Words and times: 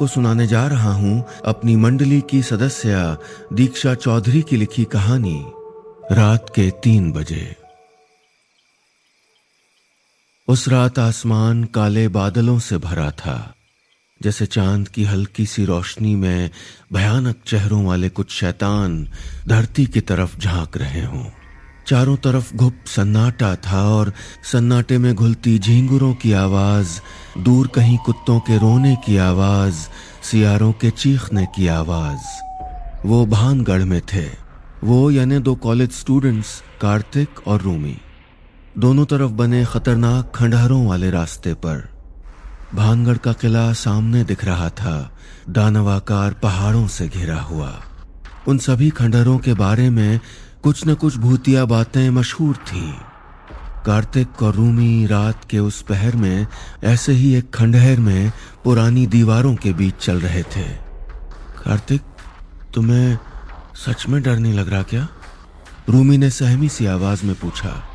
आपको 0.00 0.08
सुनाने 0.08 0.46
जा 0.46 0.66
रहा 0.66 0.92
हूँ 0.92 1.24
अपनी 1.44 1.74
मंडली 1.76 2.20
की 2.20 2.40
सदस्य 2.42 3.16
दीक्षा 3.52 3.94
चौधरी 3.94 4.40
की 4.42 4.56
लिखी 4.56 4.84
कहानी, 4.84 5.44
रात 6.12 6.46
के 6.56 6.70
तीन 6.82 7.10
बजे। 7.12 7.44
उस 10.48 10.68
रात 10.68 10.98
आसमान 10.98 11.64
काले 11.64 12.06
बादलों 12.08 12.58
से 12.58 12.78
भरा 12.78 13.10
था, 13.10 13.36
जैसे 14.20 14.46
चाँद 14.46 14.88
की 14.88 15.04
हल्की 15.04 15.46
सी 15.46 15.64
रोशनी 15.64 16.14
में 16.16 16.50
भयानक 16.92 17.36
चेहरों 17.46 17.84
वाले 17.84 18.08
कुछ 18.08 18.32
शैतान 18.32 19.04
धरती 19.48 19.86
की 19.86 20.00
तरफ़ 20.00 20.38
झाँक 20.40 20.76
रहे 20.76 21.04
हों। 21.04 21.24
चारों 21.86 22.16
तरफ़ 22.16 22.54
घुप 22.54 22.84
सन्नाटा 22.86 23.56
था 23.56 23.88
और 23.88 24.12
सन्नाटे 24.52 24.98
में 24.98 25.14
घुलती 25.14 25.58
झींगुरों 25.58 26.14
की 26.14 26.32
आवाज़ 26.32 27.00
दूर 27.38 27.66
कहीं 27.66 27.98
कुत्तों 27.98 28.40
के 28.40 28.58
रोने 28.58 28.96
की 28.96 29.16
आवाज़, 29.16 29.74
सियारों 30.22 30.72
के 30.72 30.90
चीखने 30.90 31.46
की 31.46 31.66
आवाज़। 31.66 32.20
वो 33.06 33.26
भानगढ़ 33.26 33.84
में 33.84 34.00
थे। 34.00 34.26
वो 34.84 35.10
यानी 35.10 35.38
दो 35.38 35.54
कॉलेज 35.54 35.92
स्टूडेंट्स 35.92 36.62
कार्तिक 36.80 37.28
और 37.46 37.60
रूमी। 37.60 37.98
दोनों 38.78 39.04
तरफ़ 39.04 39.30
बने 39.30 39.64
खतरनाक 39.64 40.32
खंडहरों 40.34 40.86
वाले 40.86 41.10
रास्ते 41.10 41.54
पर। 41.54 41.90
भानगढ़ 42.74 43.16
का 43.16 43.32
किला 43.32 43.72
सामने 43.72 44.24
दिख 44.24 44.44
रहा 44.44 44.70
था। 44.70 45.16
दानवाकार 45.48 46.32
पहाड़ों 46.32 46.86
से 46.86 47.08
घिरा 47.08 47.40
हुआ। 47.40 47.80
उन 48.48 48.58
सभी 48.58 48.90
खंडहरों 48.90 49.38
के 49.38 49.54
बारे 49.54 49.90
में 49.90 50.20
कुछ 50.62 50.86
न 50.86 50.94
कुछ 50.94 51.16
भूतिया 51.16 51.64
बातें 51.64 52.10
मशहूर 52.10 52.56
थी। 52.56 52.94
कार्तिक 53.86 54.42
और 54.42 54.54
रूमी 54.54 55.06
रात 55.06 55.44
के 55.50 55.58
उस 55.58 55.82
पहर 55.82 56.16
में, 56.16 56.46
ऐसे 56.84 57.12
ही 57.12 57.34
एक 57.34 57.50
खंडहर 57.50 58.00
में 58.00 58.32
पुरानी 58.64 59.06
दीवारों 59.06 59.56
के 59.56 59.72
बीच 59.72 59.94
चल 59.94 60.20
रहे 60.20 60.42
थे। 60.42 60.68
कार्तिक, 61.64 62.02
तुम्हें 62.74 63.18
सच 63.74 64.06
में 64.08 64.22
डर 64.22 64.38
नहीं 64.38 64.52
लग 64.52 64.68
रहा 64.68 64.82
क्या? 64.82 65.08
रूमी 65.88 66.18
ने 66.18 66.30
सहमी 66.30 66.68
सी 66.68 66.86
आवाज़ 66.86 67.26
में 67.26 67.34
पूछा। 67.34 67.88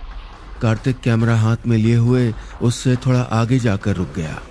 कार्तिक 0.61 0.99
कैमरा 0.99 1.37
हाथ 1.37 1.57
में 1.67 1.77
लिए 1.77 1.95
हुए 1.95 2.33
उससे 2.61 2.95
थोड़ा 2.95 3.21
आगे 3.21 3.59
जाकर 3.59 3.95
रुक 3.95 4.13
गया। 4.15 4.41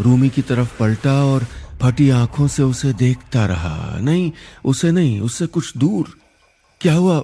रूमी 0.00 0.28
की 0.28 0.42
तरफ़ 0.42 0.78
पलटा 0.78 1.24
और 1.24 1.46
फटी 1.82 2.10
आँखों 2.10 2.48
से 2.48 2.62
उसे 2.62 2.92
देखता 2.92 3.46
रहा। 3.46 3.98
नहीं, 4.00 4.32
उसे 4.64 4.92
नहीं, 4.92 5.20
उससे 5.20 5.46
कुछ 5.46 5.76
दूर। 5.76 6.18
क्या 6.80 6.94
हुआ? 6.94 7.22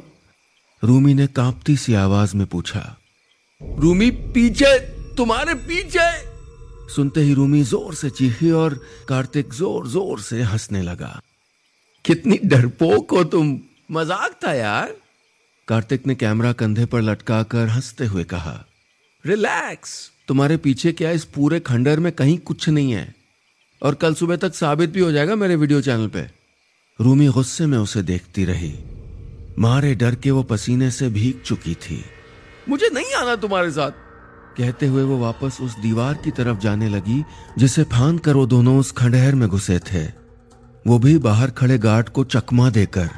रूमी 0.84 1.14
ने 1.14 1.26
कांपती 1.26 1.76
सी 1.76 1.94
आवाज़ 1.94 2.36
में 2.36 2.46
पूछा। 2.46 2.96
रूमी 3.60 4.10
पीछे, 4.10 4.78
तुम्हारे 5.16 5.54
पीछे। 5.54 6.10
सुनते 6.94 7.20
ही 7.20 7.34
रूमी 7.34 7.62
ज़ोर 7.62 7.94
से 7.94 8.10
चीखी 8.10 8.50
और 8.50 8.74
कार्तिक 9.08 9.52
ज़ोर 9.54 9.88
ज़ोर 9.88 10.20
से 10.20 10.42
हंसने 10.42 10.82
लगा। 10.82 11.20
कितनी 12.04 12.38
डरपोक 12.44 13.10
हो 13.10 13.24
तुम। 13.24 13.58
मज़ाक 13.90 14.38
था 14.44 14.52
यार। 14.52 14.94
कार्तिक 15.68 16.06
ने 16.06 16.14
कैमरा 16.14 16.52
कंधे 16.52 16.84
पर 16.84 17.02
लटकाकर 17.02 17.68
हँसते 17.68 18.06
हुए 18.06 18.24
कहा, 18.24 18.64
रिलैक्स। 19.24 20.10
तुम्हारे 20.28 20.56
पीछे 20.56 20.92
क्या 20.92 21.10
इस 21.10 21.24
पूरे 21.24 21.60
खंडर 21.60 22.00
में 22.00 22.12
कहीं 22.12 22.38
कुछ 22.38 22.68
नहीं 22.68 22.92
है? 22.92 23.14
और 23.82 23.94
कल 23.94 24.14
सुबह 24.14 24.36
तक 24.36 24.54
साबित 24.54 24.90
भी 24.90 25.00
हो 25.00 25.12
जाएगा 25.12 25.34
मेरे 25.34 25.56
वीडियो 25.56 25.80
चैनल 25.80 26.08
पे। 26.08 26.22
रूमी 27.00 27.28
गुस्से 27.28 27.66
में 27.66 27.78
उसे 27.78 28.02
देखती 28.02 28.44
रही। 28.44 28.74
मारे 29.58 29.94
डर 29.94 30.14
के 30.14 30.30
वो 30.30 30.42
पसीने 30.42 30.90
से 30.90 31.08
भीग 31.08 31.40
चुकी 31.42 31.74
थी। 31.74 32.04
मुझे 32.68 32.90
नहीं 32.92 33.14
आना 33.14 33.36
तुम्हारे 33.36 33.70
साथ। 33.70 33.90
कहते 34.58 34.86
हुए 34.86 35.02
वो 35.02 35.18
वापस 35.18 35.58
उस 35.60 35.78
दीवार 35.78 36.14
की 36.14 36.30
तरफ़ 36.30 36.58
जाने 36.58 36.88
लगी, 36.88 37.24
जिसे 37.58 37.82
फान 37.82 38.18
कर 38.18 38.34
वो 38.34 38.46
दोनों 38.46 38.78
उस 38.78 38.92
खंडहर 38.92 39.34
में 39.34 39.48
घुसे 39.48 39.78
थे। 39.78 40.06
वो 40.86 40.98
भी 40.98 41.18
बाहर 41.18 41.50
खड़े 41.50 41.78
गार्ड 41.78 42.08
को 42.08 42.24
चकमा 42.24 42.70
देकर। 42.70 43.10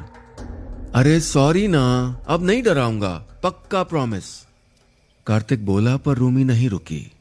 अरे, 0.95 1.19
सॉरी 1.19 1.67
ना, 1.67 2.17
अब 2.27 2.43
नहीं 2.43 2.63
डराऊँगा, 2.63 3.39
पक्का 3.43 3.83
प्रॉमिस 3.83 4.47
कार्तिक 5.27 5.65
बोला, 5.65 5.97
पर 5.97 6.17
रूमी 6.17 6.43
नहीं 6.43 6.69
रुकी। 6.69 7.11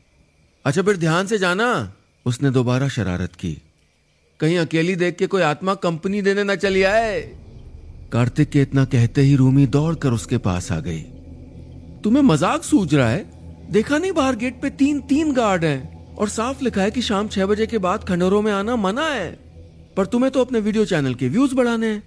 अच्छा 0.64 0.82
फिर 0.82 0.96
ध्यान 0.96 1.26
से 1.26 1.38
जाना, 1.38 1.92
उसने 2.26 2.50
दोबारा 2.50 2.88
शरारत 2.88 3.34
की। 3.34 3.62
कहीं 4.40 4.58
अकेली 4.58 4.96
देख 4.96 5.16
के 5.16 5.26
कोई 5.26 5.42
आत्मा 5.42 5.74
कंपनी 5.74 6.22
देने 6.22 6.44
ना 6.44 6.54
चली 6.54 6.82
आए। 6.82 7.20
कार्तिक 8.12 8.50
के 8.50 8.62
इतना 8.62 8.84
कहते 8.84 9.22
ही 9.22 9.36
रूमी 9.36 9.66
दौड़कर 9.66 10.10
उसके 10.10 10.38
पास 10.38 10.72
आ 10.72 10.80
गई। 10.80 11.04
तुम्हें 12.04 12.22
मज़ाक 12.22 12.62
सूझ 12.62 12.94
रहा 12.94 13.08
है? 13.08 13.24
देखा 13.70 13.98
नहीं 13.98 14.12
बाहर 14.12 14.36
गेट 14.36 14.60
पे 14.62 14.70
तीन 14.70 15.00
तीन 15.00 15.32
गार्ड 15.32 15.64
हैं 15.64 16.14
और 16.16 16.28
साफ़ 16.28 16.62
लिखा 16.64 16.82
है 16.82 16.90
कि 16.90 17.02
शाम 17.02 17.28
छह 17.28 17.46
बजे 17.46 17.66
के 17.66 17.78
बाद 17.78 18.04
खंडरों 18.04 18.42
में 18.42 18.52
आना 18.52 18.76
मना 18.76 19.06
है। 19.06 19.30
पर 19.96 20.06
तुम्हें 20.06 20.30
तो 20.32 20.40
अपने 20.40 20.60
वीडियो 20.60 20.84
चैनल 20.84 21.14
के 21.14 21.28
व्यूज़ 21.28 21.54
बढ़ाने 21.54 21.86
हैं। 21.86 22.02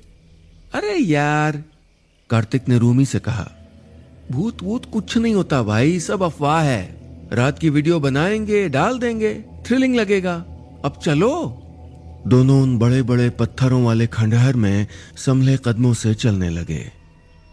अरे 0.73 0.97
यार, 0.97 1.63
कार्तिक 2.29 2.69
ने 2.69 2.77
रूमी 2.77 3.05
से 3.05 3.19
कहा 3.19 3.51
भूत 4.31 4.63
वूत 4.63 4.85
कुछ 4.93 5.17
नहीं 5.17 5.33
होता 5.33 5.61
भाई, 5.63 5.99
सब 5.99 6.23
अफवाह 6.23 6.61
है। 6.61 7.29
रात 7.33 7.59
की 7.59 7.69
वीडियो 7.69 7.99
बनाएँगे, 7.99 8.67
डाल 8.69 8.99
देंगे 8.99 9.33
थ्रिलिंग 9.65 9.95
लगेगा। 9.95 10.35
अब 10.85 10.99
चलो। 11.03 11.61
दोनों 12.27 12.61
उन 12.61 12.77
बड़े 12.77 13.01
बड़े 13.03 13.29
पत्थरों 13.29 13.83
वाले 13.83 14.07
खंडहर 14.07 14.55
में 14.55 14.87
संभले 15.17 15.57
कदमों 15.65 15.93
से 15.93 16.13
चलने 16.13 16.49
लगे। 16.49 16.91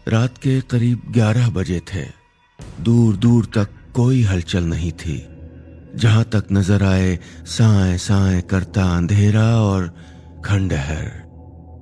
रात 0.07 0.37
के 0.37 0.61
करीब 0.61 1.01
ग्यारह 1.09 1.49
बजे 1.49 1.79
थे। 1.93 2.22
दूर 2.59 3.15
दूर 3.15 3.45
तक 3.45 3.69
कोई 3.93 4.21
हलचल 4.21 4.63
नहीं 4.63 4.91
थी। 4.91 5.27
जहाँ 5.95 6.23
तक 6.23 6.43
नज़र 6.51 6.83
आए, 6.83 7.19
साए 7.45 7.97
साए 7.97 8.41
करता 8.41 8.83
अंधेरा 8.97 9.61
और 9.61 9.87
खंडहर। 10.45 11.11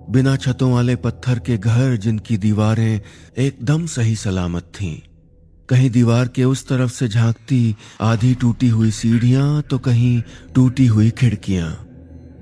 बिना 0.09 0.35
छतों 0.35 0.71
वाले 0.71 0.95
पत्थर 0.95 1.39
के 1.39 1.57
घर 1.57 1.95
जिनकी 1.95 2.37
दीवारें 2.37 3.01
एकदम 3.37 3.85
सही 3.85 4.15
सलामत 4.15 4.63
थीं। 4.63 4.95
कहीं 5.69 5.89
दीवार 5.89 6.27
के 6.27 6.43
उस 6.43 6.67
तरफ़ 6.67 6.91
से 6.91 7.07
झांकती, 7.07 7.75
आधी 8.01 8.33
टूटी 8.35 8.69
हुई 8.69 8.91
सीढ़ियाँ 8.91 9.61
तो 9.61 9.79
कहीं 9.79 10.21
टूटी 10.55 10.87
हुई 10.87 11.09
खिड़कियाँ। 11.09 11.87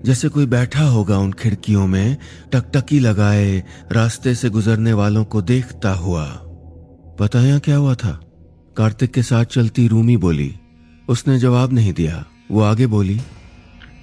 जैसे 0.05 0.29
कोई 0.29 0.45
बैठा 0.45 0.83
होगा 0.83 1.17
उन 1.17 1.33
खिड़कियों 1.33 1.87
में, 1.87 2.17
टकटकी 2.53 2.99
लगाए, 2.99 3.63
रास्ते 3.91 4.35
से 4.35 4.49
गुजरने 4.49 4.93
वालों 4.93 5.25
को 5.25 5.41
देखता 5.41 5.93
हुआ। 5.93 6.48
पता 7.19 7.59
क्या 7.59 7.75
हुआ 7.75 7.95
था? 7.95 8.11
कार्तिक 8.77 9.11
के 9.11 9.23
साथ 9.23 9.45
चलती 9.45 9.87
रूमी 9.87 10.17
बोली, 10.17 10.55
उसने 11.09 11.39
जवाब 11.39 11.73
नहीं 11.73 11.93
दिया। 11.93 12.25
वो 12.51 12.61
आगे 12.61 12.87
बोली, 12.87 13.15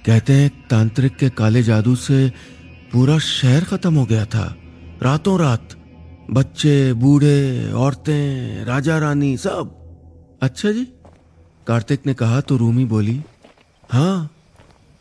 कहते 0.05 0.33
हैं 0.33 0.67
तांत्रिक 0.69 1.15
के 1.15 1.29
काले 1.29 1.63
जादू 1.63 1.95
से 1.95 2.29
पूरा 2.93 3.17
शहर 3.19 3.63
खत्म 3.63 3.95
हो 3.95 4.05
गया 4.05 4.25
था। 4.25 4.55
रातों 5.03 5.39
रात 5.39 5.69
बच्चे, 6.31 6.93
बूढ़े, 6.93 7.71
औरतें, 7.71 8.65
राजा 8.65 8.97
रानी 8.97 9.37
सब 9.37 9.73
अच्छा 10.41 10.71
जी? 10.71 10.87
कार्तिक 11.67 12.05
ने 12.05 12.13
कहा 12.13 12.41
तो 12.41 12.57
रूमी 12.57 12.85
बोली 12.85 13.21
हाँ 13.89 14.31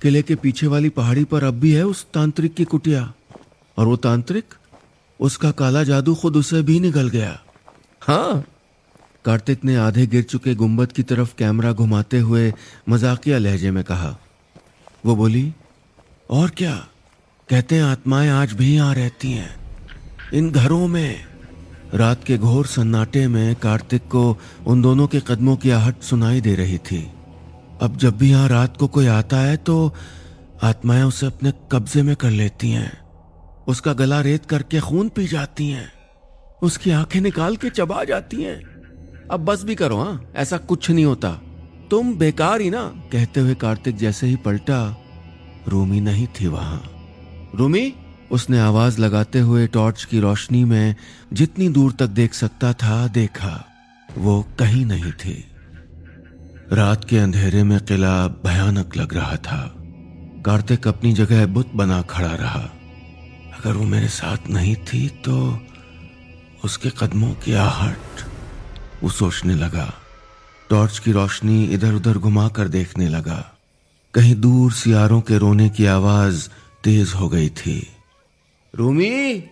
किले 0.03 0.23
के 0.23 0.35
पीछे 0.35 0.67
वाली 0.67 0.89
पहाड़ी 0.89 1.25
पर 1.25 1.45
अब 1.45 1.55
भी 1.55 1.73
है 1.73 1.85
उस 1.87 2.07
तांत्रिक 2.15 2.55
की 2.55 2.65
कुटिया। 2.65 3.13
और 3.77 3.87
वो 3.87 3.97
तांत्रिक? 3.97 4.55
उसका 5.21 5.51
काला 5.51 5.83
जादू 5.83 6.15
खुद 6.15 6.37
उसे 6.37 6.63
भी 6.63 6.81
निकल 6.81 7.09
गया। 7.09 7.41
हाँ। 8.07 8.45
कार्तिक 9.25 9.65
ने 9.65 9.77
आधे 9.77 10.07
गिर 10.07 10.23
चुके 10.23 10.55
गुंबद 10.55 10.93
की 10.93 11.03
तरफ़ 11.03 11.35
कैमरा 11.35 11.73
घुमाते 11.73 12.19
हुए 12.19 12.53
मजाकिया 12.89 13.39
लहजे 13.39 13.71
में 13.71 13.85
कहा, 13.85 14.19
वो 15.07 15.17
बोली, 15.17 15.55
और 16.31 16.51
क्या? 16.51 16.75
कहते 17.49 17.75
हैं 17.75 17.83
आत्माएँ 17.83 18.31
आज 18.31 18.53
भी 18.53 18.77
यहाँ 18.77 18.95
रहती 18.95 19.33
हैं। 19.33 19.57
इन 20.35 20.51
घरों 20.51 20.89
में। 20.89 21.25
रात 21.95 22.25
के 22.25 22.39
घोर 22.39 22.67
सन्नाटे 22.67 23.29
में 23.29 23.55
कार्तिक 23.55 24.03
को 24.03 24.39
उन 24.67 24.83
दोनों 24.83 25.07
के 25.07 25.21
कदमों 25.21 25.57
की 25.57 25.71
आहट 25.71 26.01
सुनाई 26.01 26.41
दे 26.41 26.55
रही 26.55 26.79
थी। 26.79 27.13
अब 27.81 27.97
जब 27.97 28.17
भी 28.19 28.31
यहाँ 28.31 28.49
रात 28.49 28.77
को 28.77 28.89
कोई 28.89 29.07
आता 29.07 29.37
है 29.37 29.57
तो 29.57 29.95
आत्माएँ 30.63 31.03
उसे 31.03 31.27
अपने 31.27 31.53
कब्जे 31.73 32.03
में 32.03 32.17
कर 32.17 32.31
लेती 32.31 32.71
हैं। 32.71 32.93
उसका 33.69 33.93
गला 33.93 34.21
रेत 34.21 34.47
करके 34.47 34.81
खून 34.81 35.09
पी 35.09 35.27
जाती 35.27 35.69
हैं। 35.69 35.96
उसकी 36.63 36.91
आँखें 36.91 37.21
निकाल 37.21 37.57
के 37.57 37.71
चबा 37.71 38.05
जाती 38.05 38.43
हैं। 38.43 38.77
अब 39.31 39.45
बस 39.45 39.65
भी 39.65 39.75
करो 39.75 39.97
हाँ। 39.97 40.33
ऐसा 40.37 40.57
कुछ 40.57 40.91
नहीं 40.91 41.05
होता। 41.05 41.33
तुम 41.91 42.15
बेकार 42.15 42.61
ही 42.61 42.71
ना। 42.71 42.83
कहते 43.13 43.41
हुए 43.41 43.55
कार्तिक 43.55 43.97
जैसे 43.97 44.27
ही 44.27 44.37
पलटा, 44.37 44.97
रूमी 45.69 46.01
नहीं 46.01 46.27
थी 46.27 46.47
वहाँ। 46.47 46.91
रूमी, 47.55 47.95
उसने 48.31 48.59
आवाज़ 48.59 49.01
लगाते 49.01 49.41
हुए 49.41 49.67
टॉर्च 49.67 50.05
की 50.05 50.21
रोशनी 50.21 50.65
में 50.65 50.97
जितनी 51.33 51.69
दूर 51.69 51.93
तक 51.93 52.07
देख 52.07 52.35
सकता 52.35 52.73
था, 52.73 53.09
देखा। 53.09 53.67
वो 54.19 54.47
कहीं 54.59 54.87
नहीं 54.87 55.13
थी। 55.13 55.45
रात 56.73 57.05
के 57.05 57.19
अंधेरे 57.19 57.63
में 57.63 57.81
किला 57.81 58.29
भयानक 58.29 58.97
लग 58.97 59.15
रहा 59.15 59.37
था। 59.37 59.75
कार्तिक 60.47 60.89
अपनी 60.89 61.13
जगह 61.13 61.47
बुत 61.47 61.73
बना 61.75 62.03
खड़ा 62.03 62.35
रहा। 62.35 62.71
अगर 63.59 63.73
वो 63.73 63.85
मेरे 63.85 64.09
साथ 64.09 64.37
नहीं 64.51 64.77
थी 64.77 65.09
तो 65.09 65.61
उसके 66.67 66.91
कदमों 67.01 67.35
की 67.35 67.53
आहट। 67.53 68.31
वो 69.03 69.11
सोचने 69.11 69.55
लगा। 69.55 69.95
टॉर्च 70.71 70.99
की 70.99 71.13
रोशनी 71.13 71.65
इधर 71.65 71.93
उधर 71.93 72.19
घुमाकर 72.19 72.69
देखने 72.69 73.09
लगा। 73.09 73.57
कहीं 74.15 74.35
दूर 74.35 74.73
सियारों 74.73 75.21
के 75.21 75.39
रोने 75.39 75.69
की 75.69 75.87
आवाज़ 75.87 76.49
तेज 76.85 77.13
हो 77.13 77.29
गई 77.29 77.49
थी। 77.49 77.87
रूमी? 78.77 79.45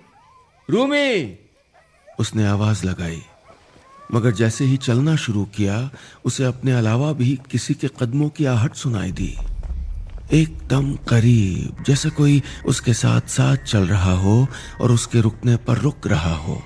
रूमी? 0.71 1.39
उसने 2.19 2.47
आवाज़ 2.47 2.87
लगाई। 2.87 3.23
मगर 4.15 4.31
जैसे 4.31 4.65
ही 4.65 4.77
चलना 4.77 5.17
शुरू 5.17 5.45
किया 5.45 5.91
उसे 6.25 6.45
अपने 6.45 6.73
अलावा 6.73 7.13
भी 7.13 7.39
किसी 7.51 7.75
के 7.75 7.89
कदमों 8.01 8.29
की 8.29 8.45
आहट 8.45 8.75
सुनाई 8.75 9.13
दी। 9.13 9.37
एकदम 10.33 10.95
करीब 10.95 11.85
जैसे 11.85 12.11
कोई 12.11 12.43
उसके 12.67 12.95
साथ 12.95 13.21
साथ 13.21 13.57
चल 13.57 13.87
रहा 13.87 14.13
हो 14.13 14.49
और 14.81 14.93
उसके 14.93 15.21
रुकने 15.21 15.57
पर 15.57 15.79
रुक 15.79 16.07
रहा 16.07 16.37
हो। 16.37 16.63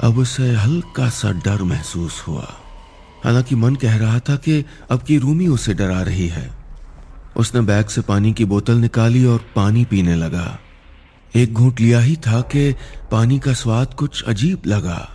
अब 0.00 0.18
उसे 0.18 0.50
हल्का 0.54 1.08
सा 1.08 1.32
डर 1.32 1.62
महसूस 1.62 2.24
हुआ। 2.28 2.54
हालाँकि 3.24 3.54
मन 3.54 3.74
कह 3.74 3.96
रहा 3.96 4.18
था 4.18 4.36
कि 4.36 4.64
अब 4.90 5.02
की 5.02 5.18
रूमी 5.18 5.46
उसे 5.48 5.74
डरा 5.74 6.02
रही 6.02 6.28
है। 6.28 6.50
उसने 7.36 7.60
बैग 7.60 7.86
से 7.86 8.00
पानी 8.00 8.32
की 8.32 8.44
बोतल 8.44 8.74
निकाली 8.74 9.24
और 9.24 9.44
पानी 9.56 9.84
पीने 9.84 10.16
लगा। 10.16 10.58
एक 11.36 11.52
घूंट 11.52 11.80
लिया 11.80 12.00
ही 12.00 12.16
था 12.16 12.40
कि 12.40 12.74
पानी 13.10 13.38
का 13.38 13.52
स्वाद 13.52 13.94
कुछ 13.94 14.24
अजीब 14.24 14.62
लगा। 14.66 15.08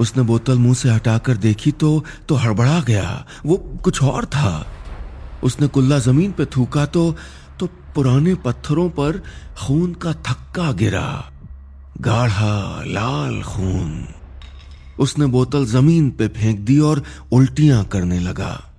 उसने 0.00 0.22
बोतल 0.22 0.58
मुँह 0.58 0.74
से 0.74 0.90
हटाकर 0.90 1.36
देखी 1.36 1.72
तो 1.72 2.04
तो 2.28 2.34
हड़बड़ा 2.34 2.80
गया। 2.80 3.26
वो 3.46 3.56
कुछ 3.56 4.02
और 4.02 4.24
था। 4.24 4.66
उसने 5.44 5.66
कुल्ला 5.66 5.98
ज़मीन 5.98 6.32
पर 6.32 6.44
थूका 6.44 6.86
तो 6.86 7.16
तो 7.60 7.66
पुराने 7.66 8.34
पत्थरों 8.34 8.90
पर 8.90 9.22
खून 9.58 9.92
का 9.94 10.12
थक्का 10.12 10.72
गिरा। 10.72 11.32
गाढ़ा, 12.00 12.84
लाल 12.86 13.42
खून। 13.42 14.08
उसने 14.98 15.26
बोतल 15.26 15.66
ज़मीन 15.66 16.10
पे 16.10 16.28
फेंक 16.28 16.60
दी 16.60 16.78
और 16.78 17.04
उल्टियाँ 17.32 17.84
करने 17.84 18.18
लगा। 18.18 18.72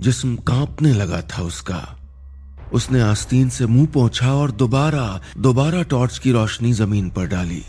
जिस्म 0.00 0.36
कांपने 0.36 0.92
लगा 0.92 1.22
था 1.22 1.42
उसका। 1.42 1.98
उसने 2.72 3.00
आस्तीन 3.00 3.48
से 3.48 3.66
मुँह 3.66 3.86
पहुँचा 3.86 4.34
और 4.34 4.50
दोबारा 4.50 5.20
दोबारा 5.38 5.82
टॉर्च 5.82 6.18
की 6.18 6.32
रोशनी 6.32 6.72
ज़मीन 6.72 7.10
पर 7.10 7.26
डाली। 7.26 7.62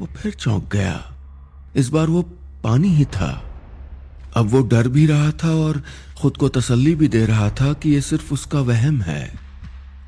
वो 0.00 0.06
फिर 0.06 0.32
चौंक 0.34 0.68
गया। 0.72 1.12
इस 1.76 1.88
बार 1.88 2.06
वो 2.06 2.22
पानी 2.64 2.88
ही 2.88 3.04
था। 3.04 3.60
अब 4.36 4.46
वो 4.46 4.62
डर 4.62 4.88
भी 4.88 5.06
रहा 5.06 5.30
था 5.30 5.50
और 5.54 5.82
खुद 6.20 6.36
को 6.36 6.48
तसल्ली 6.48 6.94
भी 6.94 7.08
दे 7.08 7.26
रहा 7.26 7.50
था 7.50 7.72
कि 7.72 7.90
ये 7.90 8.00
सिर्फ़ 8.00 8.34
उसका 8.34 8.60
वहम 8.60 9.02
है। 9.02 9.34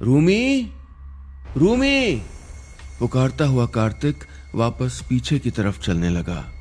रूमी 0.03 0.71
रूमी। 1.57 2.23
पुकारता 3.01 3.45
हुआ 3.45 3.67
कार्तिक 3.67 4.25
वापस 4.55 5.05
पीछे 5.09 5.39
की 5.39 5.51
तरफ़ 5.51 5.81
चलने 5.81 6.09
लगा। 6.09 6.53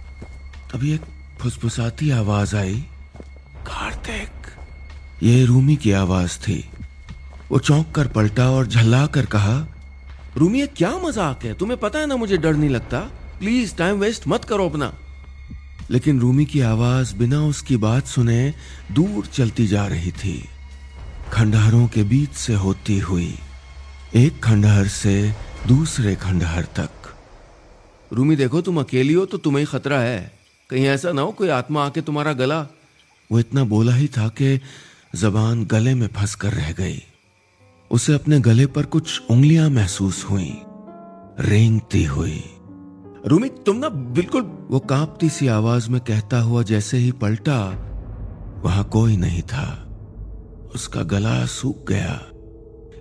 तभी 0.74 0.92
एक 0.92 1.02
फुसफुसाती 1.40 2.10
आवाज़ 2.10 2.56
आई। 2.56 2.86
कार्तिक। 3.68 4.30
ये 5.24 5.46
रूमी 5.46 5.76
की 5.76 5.92
आवाज़ 5.92 6.38
थी। 6.38 6.70
वो 7.52 7.60
चौंक 7.60 7.92
कर 7.92 8.08
पलटा 8.08 8.52
और 8.52 8.68
झल्ला 8.68 9.06
कर 9.06 9.26
कहा, 9.26 9.68
रूमी, 10.38 10.60
ये 10.60 10.68
क्या 10.68 10.98
मज़ाक 10.98 11.46
है? 11.46 11.54
तुम्हें 11.54 11.80
पता 11.80 12.00
है 12.00 12.08
ना 12.08 12.16
मुझे 12.16 12.38
डर 12.38 12.54
नहीं 12.54 12.70
लगता? 12.70 13.00
प्लीज़, 13.40 13.76
टाइम 13.76 13.98
वेस्ट 13.98 14.28
मत 14.28 14.44
करो 14.44 14.70
अपना। 14.70 14.94
लेकिन 15.92 16.20
रूमी 16.20 16.46
की 16.46 16.62
आवाज़ 16.62 17.16
बिना 17.16 17.42
उसकी 17.42 17.78
बात 17.78 18.08
सुने 18.08 18.54
दूर 18.92 19.26
चलती 19.26 19.68
जा 19.68 19.88
रही 19.88 20.12
थी। 20.12 20.46
खंडहरों 21.32 21.88
के 21.88 22.04
बीच 22.04 22.30
से 22.30 22.54
होती 22.54 23.00
हुई, 23.00 23.36
एक 24.16 24.44
खंडहर 24.44 24.88
से 24.88 25.36
दूसरे 25.68 26.16
खंडहर 26.16 26.64
तक। 26.64 26.90
रूमी, 28.14 28.36
देखो 28.36 28.62
तुम 28.62 28.80
अकेली 28.80 29.14
हो 29.14 29.26
तो 29.26 29.38
तुम्हें 29.38 29.66
खतरा 29.66 30.00
है। 30.00 30.32
कहीं 30.70 30.86
ऐसा 30.86 31.12
ना 31.12 31.22
हो 31.22 31.32
कोई 31.32 31.50
आत्मा 31.50 31.86
आके 31.86 32.02
तुम्हारा 32.02 32.34
गला। 32.34 32.68
वो 33.32 33.40
इतना 33.40 33.64
बोला 33.64 33.94
ही 33.94 34.08
था 34.08 34.28
कि 34.28 34.62
जबान 35.16 35.66
गले 35.66 35.96
में 35.96 36.08
फंस 36.08 36.36
कर 36.36 36.54
रह 36.54 36.72
गई। 36.72 37.04
उसे 37.92 38.14
अपने 38.14 38.40
गले 38.40 38.66
पर 38.66 38.86
कुछ 38.86 39.22
उंगलियाँ 39.30 39.70
महसूस 39.70 40.24
हुई। 40.24 40.62
रेंगती 41.40 42.04
हुई। 42.04 42.44
रूमी, 43.28 43.50
तुम 43.50 43.76
ना 43.76 43.90
बिल्कुल 43.90 44.42
वो 44.42 44.80
कांपती 44.80 45.30
सी 45.30 45.48
आवाज़ 45.48 45.90
में 45.90 46.02
कहता 46.02 46.40
हुआ 46.40 46.64
जैसे 46.64 46.98
ही 46.98 47.12
पलटा, 47.12 47.66
वहाँ 48.66 48.84
कोई 48.84 49.18
नहीं 49.18 49.42
था। 49.42 49.86
उसका 50.76 51.04
गला 51.04 51.46
सूख 51.46 51.88
गया। 51.88 52.26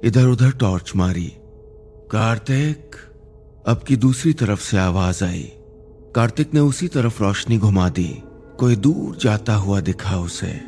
इधर 0.05 0.27
उधर 0.27 0.51
टॉर्च 0.51 0.93
मारी। 0.97 1.33
कार्तिक। 2.11 2.97
अब 3.67 3.83
की 3.89 3.97
दूसरी 3.97 4.33
तरफ़ 4.33 4.61
से 4.61 4.79
आवाज़ 4.79 5.25
आई। 5.25 5.53
कार्तिक 6.15 6.55
ने 6.55 6.61
उसी 6.61 6.89
तरफ़ 6.89 7.23
रोशनी 7.23 7.59
घुमा 7.59 7.89
दी। 7.89 8.23
कोई 8.59 8.77
दूर 8.77 9.17
जाता 9.17 9.55
हुआ 9.55 9.81
दिखा 9.81 10.19
उसे। 10.19 10.61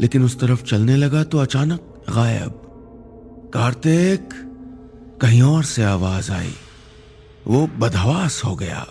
लेकिन 0.00 0.24
उस 0.24 0.40
तरफ़ 0.40 0.62
चलने 0.64 0.96
लगा 0.96 1.24
तो 1.24 1.38
अचानक 1.38 1.80
गायब। 2.14 2.50
कार्तिक, 3.54 4.28
कहीं 5.20 5.42
और 5.42 5.64
से 5.64 5.82
आवाज़ 5.82 6.32
आई। 6.32 6.54
वो 7.46 7.66
बदहवास 7.66 8.42
हो 8.44 8.56
गया। 8.56 8.86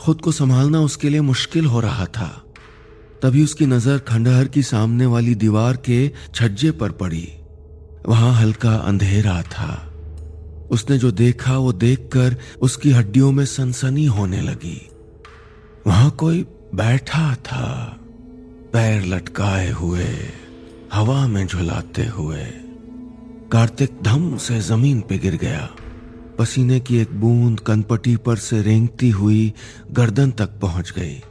खुद 0.00 0.20
को 0.20 0.32
संभालना 0.32 0.80
उसके 0.80 1.08
लिए 1.08 1.20
मुश्किल 1.20 1.64
हो 1.64 1.80
रहा 1.80 2.06
था। 2.06 2.44
तभी 3.22 3.44
उसकी 3.44 3.66
नज़र 3.66 3.98
खंडहर 3.98 4.48
की 4.48 4.62
सामने 4.62 5.06
वाली 5.06 5.34
दीवार 5.34 5.76
के 5.76 6.12
छज्जे 6.34 6.70
पर 6.70 6.90
पड़ी। 6.90 7.28
वहाँ 8.08 8.34
हल्का 8.34 8.74
अंधेरा 8.74 9.42
था। 9.42 9.88
उसने 10.72 10.98
जो 10.98 11.10
देखा, 11.10 11.56
वो 11.58 11.72
देखकर 11.72 12.36
उसकी 12.60 12.90
हड्डियों 12.90 13.32
में 13.32 13.46
सनसनी 13.46 14.04
होने 14.04 14.40
लगी। 14.40 14.90
वहाँ 15.86 16.10
कोई 16.10 16.46
बैठा 16.74 17.34
था, 17.34 17.96
पैर 18.72 19.06
लटकाए 19.06 19.70
हुए, 19.70 20.08
हवा 20.92 21.26
में 21.26 21.46
झुलाते 21.46 22.06
हुए। 22.06 22.44
कार्तिक 23.52 23.98
धम 24.02 24.36
से 24.36 24.60
ज़मीन 24.60 25.00
पे 25.00 25.18
गिर 25.18 25.36
गया। 25.36 25.70
पसीने 26.38 26.80
की 26.80 26.96
एक 26.96 27.20
बूंद 27.20 27.60
कनपटी 27.60 28.16
पर 28.16 28.36
से 28.36 28.62
रेंगती 28.62 29.10
हुई 29.10 29.52
गर्दन 29.90 30.30
तक 30.30 30.46
पहुँच 30.46 30.90
गई। 30.90 31.22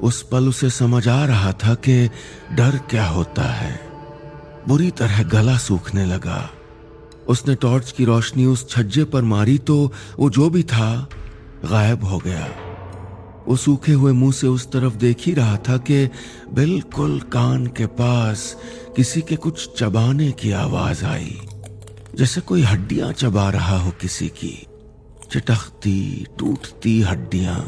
उस 0.00 0.22
पल 0.22 0.48
उसे 0.48 0.70
समझ 0.70 1.08
आ 1.08 1.24
रहा 1.24 1.52
था 1.52 1.74
कि 1.74 2.10
डर 2.52 2.80
क्या 2.90 3.06
होता 3.06 3.42
है। 3.42 3.80
बुरी 4.68 4.90
तरह 4.90 5.22
गला 5.22 5.58
सूखने 5.58 6.06
लगा। 6.06 6.50
उसने 7.28 7.54
टॉर्च 7.54 7.90
की 7.92 8.04
रोशनी 8.04 8.44
उस 8.46 8.68
छज्जे 8.70 9.04
पर 9.04 9.22
मारी 9.22 9.58
तो 9.58 9.92
वो 10.18 10.30
जो 10.30 10.48
भी 10.50 10.62
था 10.62 11.08
गायब 11.64 12.04
हो 12.04 12.18
गया। 12.18 12.46
वो 13.48 13.56
सूखे 13.56 13.92
हुए 13.92 14.12
मुँह 14.12 14.32
से 14.32 14.46
उस 14.46 14.70
तरफ़ 14.72 14.94
देख 14.94 15.16
ही 15.20 15.32
रहा 15.34 15.56
था 15.58 15.76
कि 15.76 16.08
बिल्कुल 16.52 17.18
कान 17.32 17.66
के 17.66 17.86
पास 17.86 18.56
किसी 18.96 19.20
के 19.20 19.36
कुछ 19.36 19.68
चबाने 19.78 20.30
की 20.32 20.50
आवाज़ 20.50 21.04
आई, 21.04 21.40
जैसे 22.14 22.40
कोई 22.40 22.62
हड्डियाँ 22.62 23.12
चबा 23.12 23.48
रहा 23.50 23.78
हो 23.78 23.90
किसी 23.90 24.28
की। 24.28 24.56
चटकती, 25.32 26.26
टूटती 26.38 27.00
हड्डियाँ। 27.02 27.58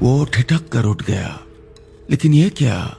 वो 0.00 0.24
ठिठक 0.24 0.68
कर 0.68 0.84
उठ 0.84 1.02
गया। 1.02 1.40
लेकिन 2.10 2.34
ये 2.34 2.48
क्या? 2.50 2.96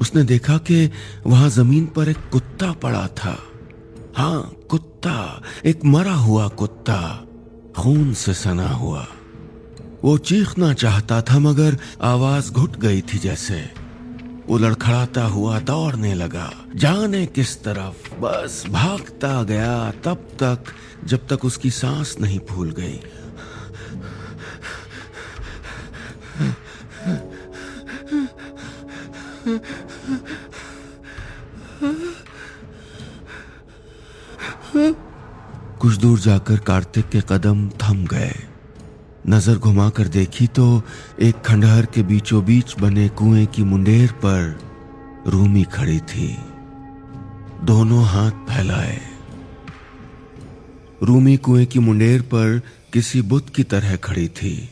उसने 0.00 0.22
देखा 0.24 0.56
कि 0.60 0.90
वहाँ 1.26 1.48
ज़मीन 1.50 1.86
पर 1.86 2.08
एक 2.08 2.18
कुत्ता 2.32 2.72
पड़ा 2.72 3.06
था। 3.08 3.36
हाँ 4.16 4.56
कुत्ता, 4.70 5.42
एक 5.64 5.84
मरा 5.84 6.14
हुआ 6.14 6.48
कुत्ता, 6.48 7.24
खून 7.78 8.14
से 8.14 8.34
सना 8.34 8.68
हुआ। 8.68 9.06
वो 10.04 10.18
चीखना 10.18 10.72
चाहता 10.72 11.22
था, 11.22 11.38
मगर 11.38 11.78
आवाज़ 12.02 12.52
घुट 12.52 12.76
गई 12.76 13.00
थी 13.00 13.18
जैसे। 13.18 13.70
वो 14.46 14.58
लड़खड़ाता 14.58 15.24
हुआ 15.24 15.60
दौड़ने 15.60 16.14
लगा। 16.14 16.52
जाने 16.76 17.26
किस 17.26 17.64
तरफ़, 17.64 18.14
बस 18.14 18.64
भागता 18.68 19.42
गया 19.42 19.90
तब 19.90 20.16
तक, 20.16 20.64
जब 21.04 21.28
तक 21.28 21.44
उसकी 21.44 21.70
सांस 21.70 22.16
नहीं 22.20 22.40
फूल 22.40 22.70
गई। 22.70 23.00
कुछ 35.86 35.96
दूर 35.96 36.18
जाकर 36.18 36.56
कार्तिक 36.56 37.08
के 37.08 37.20
कदम 37.20 37.68
थम 37.68 38.06
गए। 38.06 38.34
नज़र 39.28 39.58
घुमाकर 39.58 40.08
देखी 40.08 40.46
तो 40.46 40.82
एक 41.22 41.34
खंडहर 41.42 41.86
के 41.86 42.02
बीचों 42.02 42.44
बीच 42.44 42.74
बने 42.80 43.08
कुएँ 43.08 43.46
की 43.46 43.62
मुंडेर 43.62 44.12
पर 44.12 44.60
रूमी 45.26 45.64
खड़ी 45.64 46.00
थी। 46.00 46.36
दोनों 47.62 48.04
हाथ 48.04 48.30
फैलाए। 48.30 49.00
रूमी 51.02 51.36
कुएँ 51.36 51.66
की 51.66 51.78
मुंडेर 51.78 52.22
पर 52.22 52.62
किसी 52.92 53.22
बुत 53.22 53.50
की 53.50 53.62
तरह 53.62 53.96
खड़ी 53.96 54.28
थी। 54.28 54.70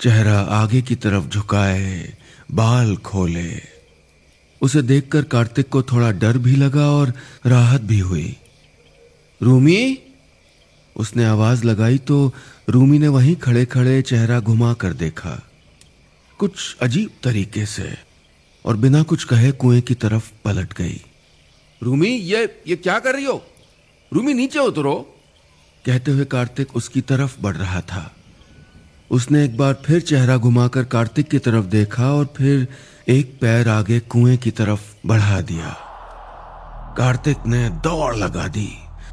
चेहरा 0.00 0.40
आगे 0.40 0.82
की 0.82 0.94
तरफ़ 0.94 1.28
झुकाए, 1.28 2.12
बाल 2.52 2.96
खोले। 2.96 3.62
उसे 4.60 4.82
देखकर 4.82 5.22
कार्तिक 5.22 5.68
को 5.68 5.82
थोड़ा 5.82 6.10
डर 6.10 6.38
भी 6.38 6.56
लगा 6.56 6.90
और 6.90 7.12
राहत 7.46 7.80
भी 7.80 7.98
हुई। 7.98 8.36
रूमी? 9.42 9.98
उसने 10.96 11.24
आवाज़ 11.24 11.64
लगाई 11.64 11.98
तो 11.98 12.34
रूमी 12.68 12.98
ने 12.98 13.08
वहीं 13.08 13.36
खड़े 13.36 13.64
खड़े 13.64 14.02
चेहरा 14.02 14.40
घुमा 14.40 14.72
कर 14.72 14.92
देखा। 14.92 15.42
कुछ 16.38 16.76
अजीब 16.82 17.10
तरीके 17.22 17.66
से 17.66 17.96
और 18.64 18.76
बिना 18.76 19.02
कुछ 19.02 19.24
कहे 19.24 19.52
कुएँ 19.52 19.80
की 19.80 19.94
तरफ़ 19.94 20.32
पलट 20.44 20.72
गई। 20.72 21.00
रूमी, 21.82 22.08
ये 22.08 22.62
ये 22.66 22.76
क्या 22.76 22.98
कर 22.98 23.14
रही 23.14 23.24
हो? 23.24 23.46
रूमी, 24.12 24.34
नीचे 24.34 24.58
उतरो। 24.58 25.14
कहते 25.86 26.10
हुए 26.10 26.24
कार्तिक 26.24 26.76
उसकी 26.76 27.00
तरफ़ 27.00 27.36
बढ़ 27.40 27.56
रहा 27.56 27.80
था। 27.80 28.16
उसने 29.10 29.44
एक 29.44 29.56
बार 29.56 29.82
फिर 29.86 30.00
चेहरा 30.00 30.36
घुमाकर 30.36 30.84
कार्तिक 30.84 31.28
की 31.28 31.38
तरफ़ 31.38 31.64
देखा 31.64 32.12
और 32.12 32.34
फिर 32.36 32.68
एक 33.08 33.38
पैर 33.40 33.68
आगे 33.68 34.00
कुएँ 34.00 34.36
की 34.36 34.50
तरफ़ 34.50 35.06
बढ़ा 35.06 35.40
दिया। 35.40 35.76
कार्तिक 36.98 37.36
ने 37.46 37.68
दौड़ 37.68 38.16
लगा 38.16 38.48
दी। 38.48 38.68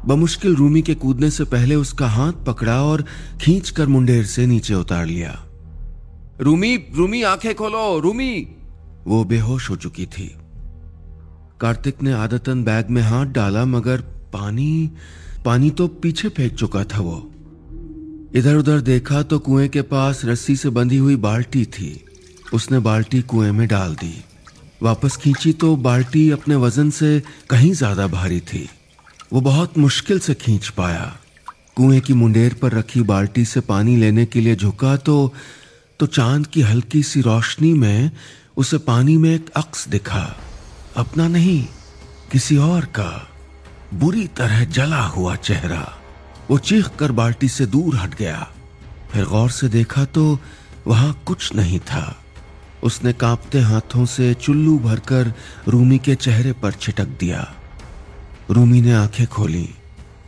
बमुश्किल 0.06 0.54
रूमी 0.54 0.82
के 0.82 0.94
कूदने 0.94 1.30
से 1.30 1.44
पहले 1.44 1.74
उसका 1.74 2.06
हाथ 2.08 2.32
पकड़ा 2.46 2.82
और 2.82 3.04
खींचकर 3.40 3.86
मुंडेर 3.86 4.24
से 4.24 4.46
नीचे 4.46 4.74
उतार 4.74 5.06
लिया। 5.06 5.38
रूमी 6.40 6.76
रूमी, 6.94 7.22
आँखें 7.22 7.54
खोलो, 7.54 7.98
रूमी। 7.98 8.48
वो 9.06 9.24
बेहोश 9.24 9.70
हो 9.70 9.76
चुकी 9.76 10.06
थी। 10.06 10.26
कार्तिक 11.60 12.02
ने 12.02 12.12
आदतन 12.12 12.64
बैग 12.64 12.90
में 12.90 13.02
हाथ 13.02 13.26
डाला, 13.26 13.64
मगर 13.64 14.00
पानी 14.32 14.90
पानी 15.44 15.70
तो 15.70 15.88
पीछे 15.88 16.28
फेंक 16.28 16.54
चुका 16.54 16.84
था 16.84 17.00
वो। 17.00 17.30
इधर 18.34 18.56
उधर 18.56 18.80
देखा 18.80 19.22
तो 19.22 19.38
कुएँ 19.38 19.68
के 19.68 19.82
पास 19.82 20.24
रस्सी 20.24 20.56
से 20.56 20.70
बंधी 20.70 20.96
हुई 20.96 21.16
बाल्टी 21.16 21.64
थी। 21.64 22.04
उसने 22.54 22.78
बाल्टी 22.78 23.22
कुएँ 23.22 23.50
में 23.50 23.68
डाल 23.68 23.94
दी। 23.94 24.14
वापस 24.82 25.16
खींची 25.16 25.52
तो 25.52 25.76
बाल्टी 25.76 26.30
अपने 26.30 26.56
वज़न 26.56 26.90
से 26.90 27.22
कहीं 27.50 27.72
ज़्यादा 27.72 28.06
भारी 28.06 28.40
थी। 28.40 28.68
वो 29.32 29.40
बहुत 29.40 29.78
मुश्किल 29.78 30.18
से 30.18 30.34
खींच 30.34 30.68
पाया। 30.68 31.16
कुएँ 31.74 32.00
की 32.00 32.12
मुंडेर 32.12 32.54
पर 32.54 32.72
रखी 32.72 33.02
बाल्टी 33.02 33.44
से 33.44 33.60
पानी 33.60 33.96
लेने 33.96 34.26
के 34.26 34.40
लिए 34.40 34.56
झुका 34.56 34.96
तो 34.96 35.34
तो 36.00 36.06
चाँद 36.06 36.46
की 36.46 36.60
हल्की 36.60 37.02
सी 37.02 37.20
रोशनी 37.20 37.72
में 37.72 38.10
उसे 38.56 38.78
पानी 38.78 39.16
में 39.16 39.34
एक 39.34 39.50
अक्स 39.56 39.88
दिखा। 39.88 40.36
अपना 40.96 41.28
नहीं, 41.28 41.66
किसी 42.32 42.56
और 42.56 42.84
का। 42.84 43.28
बुरी 43.94 44.26
तरह 44.26 44.64
जला 44.64 45.02
हुआ 45.02 45.36
चेहरा। 45.36 45.98
वो 46.50 46.58
चीख 46.58 46.88
कर 46.98 47.12
बाल्टी 47.12 47.48
से 47.48 47.66
दूर 47.66 47.96
हट 47.96 48.14
गया। 48.14 48.48
फिर 49.12 49.24
गौर 49.24 49.50
से 49.50 49.68
देखा 49.68 50.04
तो 50.04 50.38
वहाँ 50.86 51.22
कुछ 51.26 51.54
नहीं 51.54 51.78
था। 51.78 52.24
उसने 52.82 53.12
कांपते 53.12 53.60
हाथों 53.60 54.06
से 54.06 54.34
चुल्लू 54.34 54.78
भरकर 54.78 55.34
रूमी 55.68 55.98
के 55.98 56.14
चेहरे 56.14 56.52
पर 56.52 56.72
छिटक 56.72 57.04
दिया। 57.04 57.54
रूमी 58.50 58.80
ने 58.80 58.92
आँखें 58.92 59.26
खोली। 59.26 59.68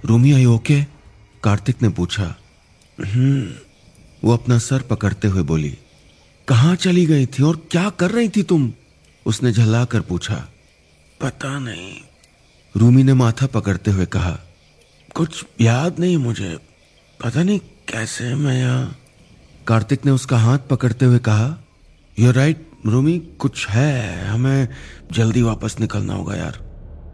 रूमी 0.05 0.33
आई 0.33 0.45
ओके 0.45 0.85
कार्तिक 1.43 1.83
ने 1.83 1.89
पूछा। 1.89 2.37
हम्म 3.07 3.53
वो 4.25 4.33
अपना 4.33 4.59
सर 4.59 4.83
पकड़ते 4.83 5.29
हुए 5.29 5.43
बोली। 5.43 5.79
कहाँ 6.49 6.77
चली 6.77 7.07
गई 7.07 7.27
थी 7.27 7.43
और 7.43 7.69
क्या 7.71 7.91
कर 7.91 8.11
रही 8.11 8.29
थी 8.29 8.43
तुम? 8.43 8.73
उसने 9.27 9.53
झल्ला 9.53 9.85
कर 9.85 10.01
पूछा। 10.01 10.49
पता 11.21 11.59
नहीं। 11.59 11.95
रूमी 12.77 13.03
ने 13.03 13.15
माथा 13.15 13.47
पकड़ते 13.47 13.91
हुए 13.91 14.07
कहा। 14.07 14.39
कुछ 15.15 15.45
याद 15.61 15.99
नहीं 15.99 16.17
मुझे। 16.17 16.59
पता 17.25 17.43
नहीं 17.43 17.59
कैसे 17.59 18.35
मैं 18.35 18.59
यहाँ। 18.59 18.99
कार्तिक 19.67 20.05
ने 20.05 20.11
उसका 20.11 20.39
हाथ 20.39 20.59
पकड़ते 20.59 21.05
हुए 21.05 21.19
कहा। 21.19 21.65
यू 22.19 22.33
राइट 22.33 22.71
रूमी 22.87 23.19
कुछ 23.19 23.69
है। 23.69 24.27
हमें 24.27 24.69
जल्दी 25.13 25.43
वापस 25.43 25.77
निकलना 25.81 26.15
होगा 26.15 26.37
यार। 26.37 26.72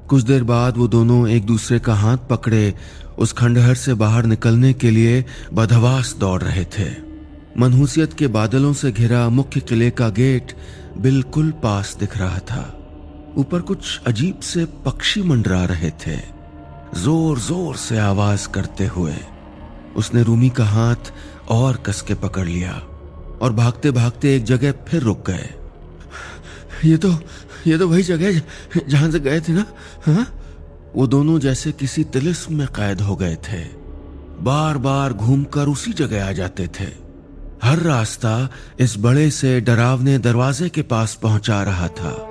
कुछ 0.08 0.22
देर 0.22 0.44
बाद 0.44 0.76
वो 0.76 0.86
दोनों 0.88 1.28
एक 1.28 1.44
दूसरे 1.46 1.78
का 1.78 1.94
हाथ 1.94 2.18
पकड़े 2.30 2.74
उस 3.18 3.32
खंडहर 3.32 3.74
से 3.74 3.94
बाहर 3.94 4.26
निकलने 4.26 4.72
के 4.74 4.90
लिए 4.90 5.24
बदहवास 5.54 6.14
दौड़ 6.20 6.42
रहे 6.42 6.64
थे। 6.78 6.88
मनहूसियत 7.58 8.12
के 8.12 8.26
बादलों 8.28 8.72
से 8.72 8.92
घिरा 8.92 9.28
मुख्य 9.30 9.60
किले 9.60 9.90
का 9.90 10.08
गेट 10.10 10.54
बिल्कुल 10.98 11.50
पास 11.62 11.96
दिख 12.00 12.16
रहा 12.18 12.38
था। 12.50 12.64
ऊपर 13.36 13.60
कुछ 13.62 14.00
अजीब 14.06 14.40
से 14.42 14.64
पक्षी 14.84 15.22
मंडरा 15.22 15.64
रहे 15.64 15.90
थे। 16.06 16.16
ज़ोर 16.96 17.38
ज़ोर 17.38 17.76
से 17.76 17.98
आवाज़ 17.98 18.48
करते 18.48 18.86
हुए 18.86 19.16
उसने 19.96 20.22
रूमी 20.22 20.48
का 20.50 20.64
हाथ 20.66 21.12
और 21.50 21.76
कसके 21.86 22.14
पकड़ 22.16 22.46
लिया 22.46 22.72
और 23.42 23.52
भागते 23.52 23.90
भागते 23.90 24.34
एक 24.36 24.44
जगह 24.44 24.72
फिर 24.88 25.02
रुक 25.02 25.26
गए। 25.26 25.48
ये 26.84 26.96
तो 26.96 27.12
ये 27.68 27.78
तो 27.78 27.88
वही 27.88 28.02
जगह 28.02 28.40
जहाँ 28.88 29.10
से 29.10 29.20
गए 29.20 29.40
थे 29.40 29.52
ना, 29.52 29.64
हा? 30.06 30.26
वो 30.96 31.06
दोनों 31.06 31.38
जैसे 31.38 31.72
किसी 31.72 32.04
तिलिस्म 32.04 32.54
में 32.54 32.66
कैद 32.66 33.00
हो 33.00 33.16
गए 33.16 33.34
थे। 33.34 33.64
बार 34.40 34.78
बार 34.78 35.12
घूमकर 35.12 35.68
उसी 35.68 35.92
जगह 35.92 36.28
आ 36.28 36.32
जाते 36.32 36.68
थे। 36.80 37.08
हर 37.62 37.78
रास्ता 37.78 38.48
इस 38.80 38.98
बड़े 38.98 39.30
से 39.30 39.60
डरावने 39.60 40.18
दरवाजे 40.18 40.68
के 40.68 40.82
पास 40.82 41.14
पहुँचा 41.14 41.62
रहा 41.62 41.88
था। 41.88 42.28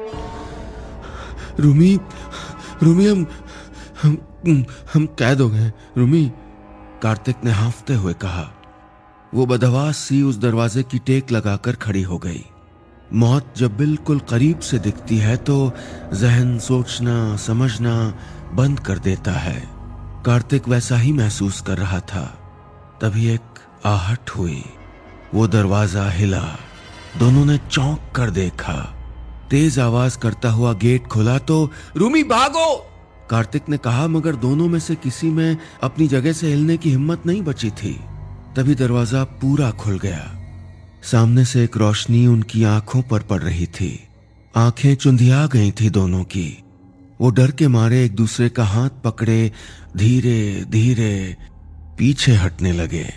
रूमी 1.60 2.00
रूमी, 2.84 3.08
हम 3.08 3.28
हम 4.04 4.66
हम 4.94 5.06
कैद 5.06 5.42
हो 5.42 5.50
गए। 5.50 5.72
रूमी, 5.98 6.32
कार्तिक 7.04 7.36
ने 7.46 7.52
हाफते 7.52 7.96
हुए 7.96 8.14
कहा। 8.14 8.54
वो 9.34 9.46
बदवास 9.46 9.98
सी 9.98 10.22
उस 10.22 10.38
दरवाजे 10.38 10.84
की 10.84 11.00
टेक 11.00 11.32
लगाकर 11.32 11.72
खड़ी 11.72 12.02
हो 12.02 12.18
गई। 12.18 12.46
मौत 13.14 13.54
जब 13.58 13.78
बिल्कुल 13.78 14.20
करीब 14.20 14.60
से 14.60 14.80
दिखती 14.80 15.18
है 15.18 15.38
तो 15.38 15.72
जहन 16.14 16.60
सोचना, 16.60 17.36
समझना 17.38 18.14
बंद 18.54 18.80
कर 18.80 19.00
देता 19.00 19.32
है। 19.32 19.70
कार्तिक 20.26 20.70
वैसा 20.70 20.98
ही 20.98 21.14
महसूस 21.14 21.62
कर 21.62 21.78
रहा 21.78 22.00
था। 22.00 22.40
तभी 23.02 23.28
एक 23.28 23.42
आहट 23.86 24.30
हुई। 24.30 24.64
वो 25.34 25.48
दरवाज़ा 25.48 26.10
हिला। 26.10 26.58
दोनों 27.20 27.46
ने 27.46 27.58
चौंक 27.58 28.00
कर 28.16 28.30
देखा। 28.30 28.94
तेज 29.50 29.80
आवाज़ 29.80 30.18
करता 30.18 30.50
हुआ 30.50 30.74
गेट 30.74 31.08
खुला 31.08 31.38
तो 31.38 31.72
रूमी, 31.98 32.24
भागो! 32.24 32.90
कार्तिक 33.30 33.70
ने 33.70 33.78
कहा, 33.78 34.08
मगर 34.08 34.36
दोनों 34.36 34.68
में 34.68 34.80
से 34.80 34.96
किसी 34.96 35.30
में 35.30 35.58
अपनी 35.84 36.08
जगह 36.08 36.32
से 36.32 36.48
हिलने 36.48 36.78
की 36.78 36.90
हिम्मत 36.90 37.26
नहीं 37.26 37.42
बची 37.42 37.70
थी। 37.70 37.94
तभी 38.56 38.76
दरवाज़ा 38.76 39.24
पूरा 39.24 39.72
खुल 39.72 40.00
गया। 40.00 40.37
सामने 41.04 41.46
से 41.46 41.64
एक 41.64 41.78
रोशनी 41.78 42.28
उनकी 42.28 42.64
आँखों 42.64 43.02
पर 43.02 43.20
पड़ 43.20 43.42
रही 43.42 43.66
थी। 43.66 44.08
आँखें 44.56 44.96
चुंधिया 44.96 45.48
गई 45.48 45.72
थी 45.72 45.90
दोनों 45.90 46.24
की। 46.24 46.64
वो 47.22 47.30
डर 47.30 47.52
के 47.52 47.68
मारे 47.68 48.06
एक 48.06 48.16
दूसरे 48.16 48.50
का 48.50 48.64
हाथ 48.64 48.90
पकड़े, 49.04 49.52
धीरे 49.98 50.66
धीरे 50.70 51.38
पीछे 51.98 52.32
हटने 52.32 52.72
लगे। 52.72 53.14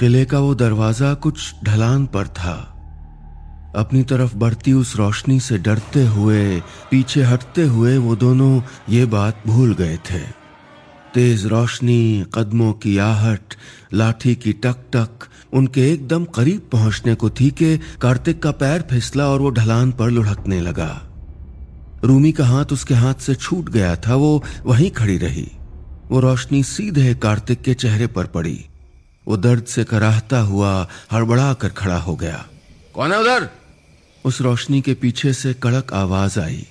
किले 0.00 0.24
का 0.24 0.38
वो 0.38 0.54
दरवाज़ा 0.54 1.14
कुछ 1.14 1.54
ढलान 1.64 2.06
पर 2.06 2.28
था। 2.28 2.68
अपनी 3.76 4.02
तरफ़ 4.02 4.36
बढ़ती 4.36 4.72
उस 4.72 4.96
रोशनी 4.96 5.40
से 5.40 5.58
डरते 5.58 6.06
हुए, 6.06 6.60
पीछे 6.60 7.22
हटते 7.22 7.62
हुए 7.62 7.98
वो 7.98 8.16
दोनों 8.16 8.62
ये 8.88 9.04
बात 9.04 9.42
भूल 9.46 9.74
गए 9.74 9.96
थे। 9.96 10.42
तेज 11.14 11.46
रोशनी, 11.46 12.24
कदमों 12.34 12.72
की 12.72 12.98
आहट, 12.98 13.54
लाठी 13.94 14.34
की 14.34 14.52
टक 14.52 14.76
टक 14.92 15.28
उनके 15.52 15.92
एकदम 15.92 16.24
करीब 16.24 16.68
पहुँचने 16.72 17.14
को 17.14 17.30
थी 17.30 17.50
कि 17.50 17.78
कार्तिक 17.78 18.42
का 18.42 18.50
पैर 18.50 18.82
फिसला 18.82 19.28
और 19.28 19.40
वो 19.40 19.50
ढलान 19.50 19.92
पर 19.92 20.10
लुढ़कने 20.10 20.60
लगा। 20.60 21.02
रूमी 22.04 22.32
का 22.32 22.46
हाथ 22.46 22.64
उसके 22.72 22.94
हाथ 22.94 23.14
से 23.14 23.34
छूट 23.34 23.68
गया 23.68 23.96
था 23.96 24.14
वो 24.14 24.44
वहीं 24.64 24.90
खड़ी 24.90 25.18
रही। 25.18 25.50
वो 26.10 26.20
रोशनी 26.20 26.62
सीधे 26.62 27.14
कार्तिक 27.14 27.62
के 27.62 27.74
चेहरे 27.74 28.06
पर 28.06 28.26
पड़ी। 28.26 28.64
वो 29.28 29.36
दर्द 29.36 29.64
से 29.64 29.84
कराहता 29.84 30.40
हुआ 30.40 30.88
हड़बड़ा 31.12 31.54
कर 31.54 31.68
खड़ा 31.68 31.98
हो 31.98 32.16
गया। 32.16 32.46
कौन 32.94 33.12
है 33.12 33.20
उधर? 33.20 33.48
उस 34.24 34.40
रोशनी 34.40 34.80
के 34.80 34.94
पीछे 34.94 35.32
से 35.32 35.54
कड़क 35.54 35.92
आवाज़ 35.92 36.40
आई। 36.40 36.66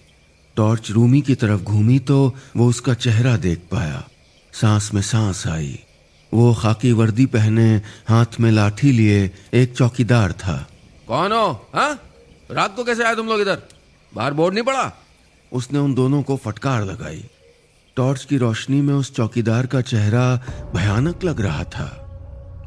टॉर्च 0.55 0.91
रूमी 0.91 1.21
की 1.21 1.35
तरफ़ 1.35 1.61
घूमी 1.61 1.99
तो 1.99 2.35
वो 2.57 2.67
उसका 2.67 2.93
चेहरा 2.93 3.37
देख 3.37 3.59
पाया। 3.71 4.07
सांस 4.53 4.93
में 4.93 5.01
सांस 5.01 5.47
आई। 5.47 5.79
वो 6.33 6.53
खाकी 6.53 6.91
वर्दी 6.91 7.25
पहने 7.25 7.81
हाथ 8.09 8.25
में 8.39 8.51
लाठी 8.51 8.91
लिए 8.91 9.31
एक 9.53 9.75
चौकीदार 9.75 10.31
था। 10.31 10.67
कौन 11.07 11.31
हो 11.31 11.67
हा? 11.75 11.97
रात 12.51 12.75
को 12.75 12.83
कैसे 12.83 13.03
आए 13.03 13.15
तुम 13.15 13.27
लोग 13.27 13.41
इधर? 13.41 13.61
बाहर 14.15 14.33
बोर्ड 14.33 14.53
नहीं 14.53 14.63
पड़ा? 14.63 14.93
उसने 15.53 15.79
उन 15.79 15.93
दोनों 15.93 16.23
को 16.23 16.37
फटकार 16.37 16.85
लगाई। 16.85 17.25
टॉर्च 17.95 18.25
की 18.25 18.37
रोशनी 18.37 18.81
में 18.81 18.93
उस 18.93 19.15
चौकीदार 19.15 19.65
का 19.65 19.81
चेहरा 19.81 20.41
भयानक 20.75 21.23
लग 21.23 21.41
रहा 21.41 21.63
था। 21.63 21.97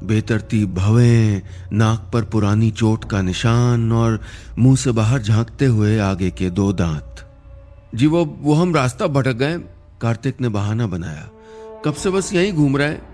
बेतरतीब 0.03 0.75
भवें 0.75 1.43
नाक 1.73 2.11
पर 2.13 2.25
पुरानी 2.25 2.71
चोट 2.71 3.11
का 3.11 3.23
निशान 3.23 3.93
और 3.93 4.21
मुँह 4.59 4.77
से 4.77 4.93
बाहर 4.93 5.23
झांकते 5.23 5.65
हुए 5.65 5.99
आगे 5.99 6.31
के 6.31 6.51
दो 6.51 6.73
दांत। 6.73 7.31
जी 7.95 8.07
वो 8.07 8.39
वो 8.41 8.55
हम 8.55 8.75
रास्ता 8.75 9.07
भटक 9.07 9.33
गए। 9.33 9.59
कार्तिक 10.01 10.41
ने 10.41 10.49
बहाना 10.49 10.87
बनाया। 10.87 11.29
कब 11.85 11.95
से 11.95 12.11
बस 12.11 12.33
यहीं 12.33 12.53
घूम 12.53 12.77
रहे 12.77 13.14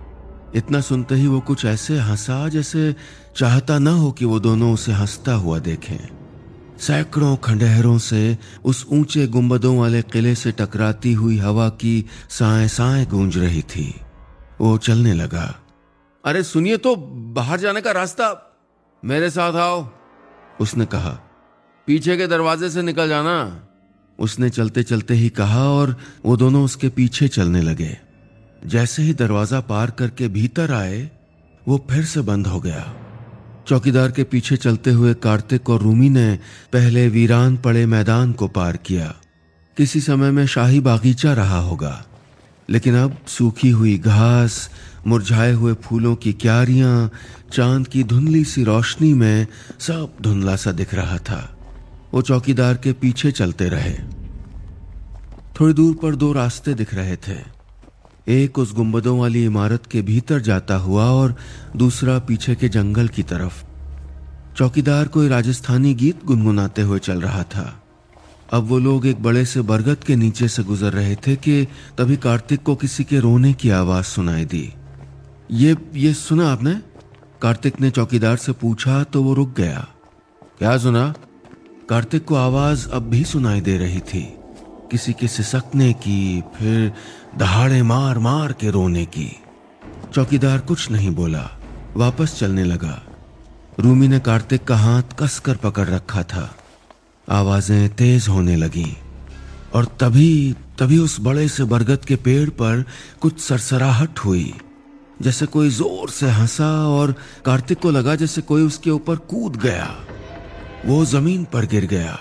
इतना 0.54 0.80
सुनते 0.80 1.14
ही 1.14 1.26
वो 1.26 1.40
कुछ 1.40 1.64
ऐसे 1.64 1.99
हंसा 1.99 2.49
जैसे 2.49 2.97
चाहता 3.37 3.78
ना 3.78 3.90
हो 3.90 4.12
कि 4.12 4.25
वो 4.25 4.40
दोनों 4.40 4.75
उसे 4.75 4.92
हंसता 4.92 5.33
हुआ 5.33 5.59
देखें। 5.59 6.09
सैकड़ों 6.78 7.37
खंडहरों 7.37 7.99
से 7.99 8.38
उस 8.64 8.87
ऊँचे 8.92 9.26
गुंबदों 9.26 9.78
वाले 9.78 10.02
किले 10.02 10.35
से 10.35 10.52
टकराती 10.52 11.12
हुई 11.12 11.38
हवा 11.38 11.69
की 11.69 12.07
साए 12.30 12.69
साए 12.69 13.07
गूंज 13.07 13.38
रही 13.38 13.62
थी। 13.62 14.00
वो 14.61 14.78
चलने 14.78 15.12
लगा। 15.12 15.61
अरे 16.25 16.42
सुनिए 16.42 16.76
तो 16.76 16.97
बाहर 17.11 17.61
जाने 17.61 17.80
का 17.80 17.90
रास्ता। 17.90 18.57
मेरे 19.04 19.30
साथ 19.30 19.52
आओ। 19.52 19.88
उसने 20.61 20.87
कहा। 20.87 21.21
पीछे 21.87 22.16
के 22.16 22.26
दरवाजे 22.26 22.71
से 22.71 22.83
निकल 22.83 23.09
जाना। 23.09 23.66
उसने 24.19 24.50
चलते 24.50 24.83
चलते 24.83 25.14
ही 25.14 25.28
कहा 25.28 25.69
और 25.69 25.97
वो 26.25 26.37
दोनों 26.37 26.64
उसके 26.64 26.88
पीछे 26.88 27.28
चलने 27.28 27.61
लगे। 27.61 28.10
जैसे 28.62 29.02
ही 29.02 29.12
दरवाज़ा 29.14 29.61
पार 29.61 29.90
करके 29.90 30.29
भीतर 30.29 30.73
आए, 30.73 31.11
वो 31.67 31.87
फिर 31.90 32.05
से 32.05 32.21
बंद 32.21 32.47
हो 32.47 32.61
गया। 32.61 32.93
चौकीदार 33.69 34.11
के 34.11 34.25
पीछे 34.25 34.57
चलते 34.57 34.90
हुए 34.90 35.14
कार्तिक 35.14 35.71
और 35.71 35.81
रूमी 35.83 36.09
ने 36.09 36.38
पहले 36.73 37.09
वीरान 37.09 37.57
पड़े 37.57 37.85
मैदान 37.87 38.33
को 38.33 38.49
पार 38.49 38.76
किया। 38.76 39.14
किसी 39.76 40.00
समय 40.00 40.31
में 40.31 40.47
शाही 40.47 40.81
बागीचा 40.81 41.33
रहा 41.33 41.59
होगा, 41.59 42.05
लेकिन 42.69 42.97
अब 42.97 43.17
सूखी 43.29 43.71
हुई 43.71 43.97
घास, 43.99 44.71
मुरझाए 45.07 45.52
हुए 45.52 45.75
फूलों 45.75 46.14
की 46.17 46.33
क्यारियाँ, 46.33 47.11
चाँद 47.52 47.88
की 47.88 48.02
धुंधली 48.05 48.45
सी 48.45 48.64
रोशनी 48.64 49.12
में 49.14 49.47
सब 49.81 50.17
धुंधला 50.23 50.57
सा 50.57 50.73
दिख 50.73 50.95
रहा 50.95 51.19
था। 51.19 51.40
वो 52.14 52.23
चौकीदार 52.23 52.76
के 52.76 52.93
पीछे 52.93 53.31
चलते 53.33 53.69
रहे। 53.69 53.95
थोड़ी 55.61 55.75
दूर 55.75 55.95
पर 55.95 56.14
दो 56.14 56.33
रास्ते 56.33 56.75
दिख 56.75 56.95
रहे 56.95 57.17
थे। 57.17 57.38
एक 58.31 58.59
उस 58.59 58.75
गुंबदों 58.75 59.19
वाली 59.19 59.45
इमारत 59.45 59.87
के 59.87 60.03
भीतर 60.03 60.41
जाता 60.41 60.77
हुआ 60.77 61.05
और 61.05 61.37
दूसरा 61.77 62.19
पीछे 62.19 62.55
के 62.55 62.69
जंगल 62.69 63.09
की 63.09 63.23
तरफ़। 63.23 63.65
चौकीदार 64.57 65.09
कोई 65.09 65.29
राजस्थानी 65.29 65.95
गीत 65.95 66.25
गुनगुनाते 66.25 66.83
हुए 66.83 66.99
चल 66.99 67.21
रहा 67.21 67.43
था। 67.43 67.83
अब 68.53 68.63
वो 68.63 68.79
लोग 68.79 69.07
एक 69.07 69.23
बड़े 69.23 69.45
से 69.45 69.61
बरगद 69.61 70.05
के 70.05 70.17
नीचे 70.17 70.49
से 70.49 70.63
गुजर 70.63 70.93
रहे 70.93 71.17
थे 71.17 71.37
कि 71.37 71.65
तभी 71.99 72.17
कार्तिक 72.17 72.63
को 72.63 72.75
किसी 72.75 73.05
के 73.05 73.21
रोने 73.21 73.53
की 73.53 73.71
आवाज़ 73.71 74.05
सुनाई 74.05 74.45
दी। 74.45 74.73
ये 75.51 75.77
ये 75.95 76.15
सुना 76.15 76.53
आपने? 76.53 76.75
कार्तिक 77.43 77.81
ने 77.81 77.91
चौकीदार 77.91 78.37
से 78.37 78.53
पूछा 78.53 79.03
तो 79.03 79.23
वो 79.23 79.35
रुक 79.35 79.57
गया। 79.57 79.89
क्या 80.59 80.79
सुना? 80.79 81.15
कार्तिक 81.89 82.25
को 82.25 82.35
आवाज़ 82.35 82.89
अब 82.89 83.03
भी 83.03 83.25
सुनाई 83.25 83.61
दे 83.61 83.79
रही 83.79 84.01
थी। 84.01 84.35
किसी 84.90 85.12
के 85.12 85.28
सिसकने 85.28 85.92
की, 85.92 86.42
फिर 86.56 86.92
दहाड़े 87.38 87.82
मार 87.82 88.18
मार 88.18 88.52
के 88.52 88.70
रोने 88.70 89.04
की। 89.06 89.30
चौकीदार 90.14 90.59
कुछ 90.61 90.90
नहीं 90.90 91.11
बोला, 91.11 91.49
वापस 91.97 92.38
चलने 92.38 92.64
लगा। 92.64 93.02
रूमी 93.80 94.09
ने 94.09 94.18
कार्तिक 94.20 94.64
का 94.64 94.76
हाथ 94.76 95.14
कसकर 95.18 95.56
पकड़ 95.56 95.88
रखा 95.88 96.23
था। 96.23 96.49
आवाज़ें 97.28 97.88
तेज 97.94 98.28
होने 98.28 98.56
लगी, 98.56 98.97
और 99.75 99.85
तभी 100.00 100.56
तभी 100.78 100.99
उस 100.99 101.16
बड़े 101.20 101.47
से 101.49 101.64
बरगद 101.64 102.04
के 102.04 102.16
पेड़ 102.16 102.49
पर 102.50 102.85
कुछ 103.20 103.40
सरसराहट 103.40 104.18
हुई, 104.18 104.52
जैसे 105.23 105.47
कोई 105.47 105.70
ज़ोर 105.70 106.11
से 106.11 106.28
हंसा 106.30 106.70
और 106.88 107.14
कार्तिक 107.44 107.78
को 107.78 107.90
लगा 107.90 108.14
जैसे 108.14 108.42
कोई 108.42 108.62
उसके 108.62 108.90
ऊपर 108.90 109.16
कूद 109.28 109.56
गया। 109.56 109.88
वो 110.87 111.04
ज़मीन 111.04 111.44
पर 111.44 111.66
गिर 111.66 111.87
गया। 111.87 112.18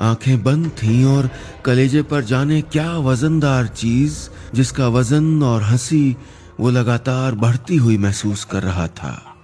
आँखें 0.00 0.42
बंद 0.42 0.70
थीं 0.82 1.04
और 1.04 1.30
कलेजे 1.64 2.02
पर 2.02 2.24
जाने 2.24 2.60
क्या 2.62 2.98
वजनदार 2.98 3.66
चीज़ 3.66 4.18
जिसका 4.54 4.88
वज़न 4.88 5.42
और 5.42 5.62
हँसी 5.62 6.16
वो 6.60 6.70
लगातार 6.70 7.34
बढ़ती 7.34 7.76
हुई 7.76 7.98
महसूस 7.98 8.44
कर 8.44 8.62
रहा 8.62 8.86
था। 8.86 9.36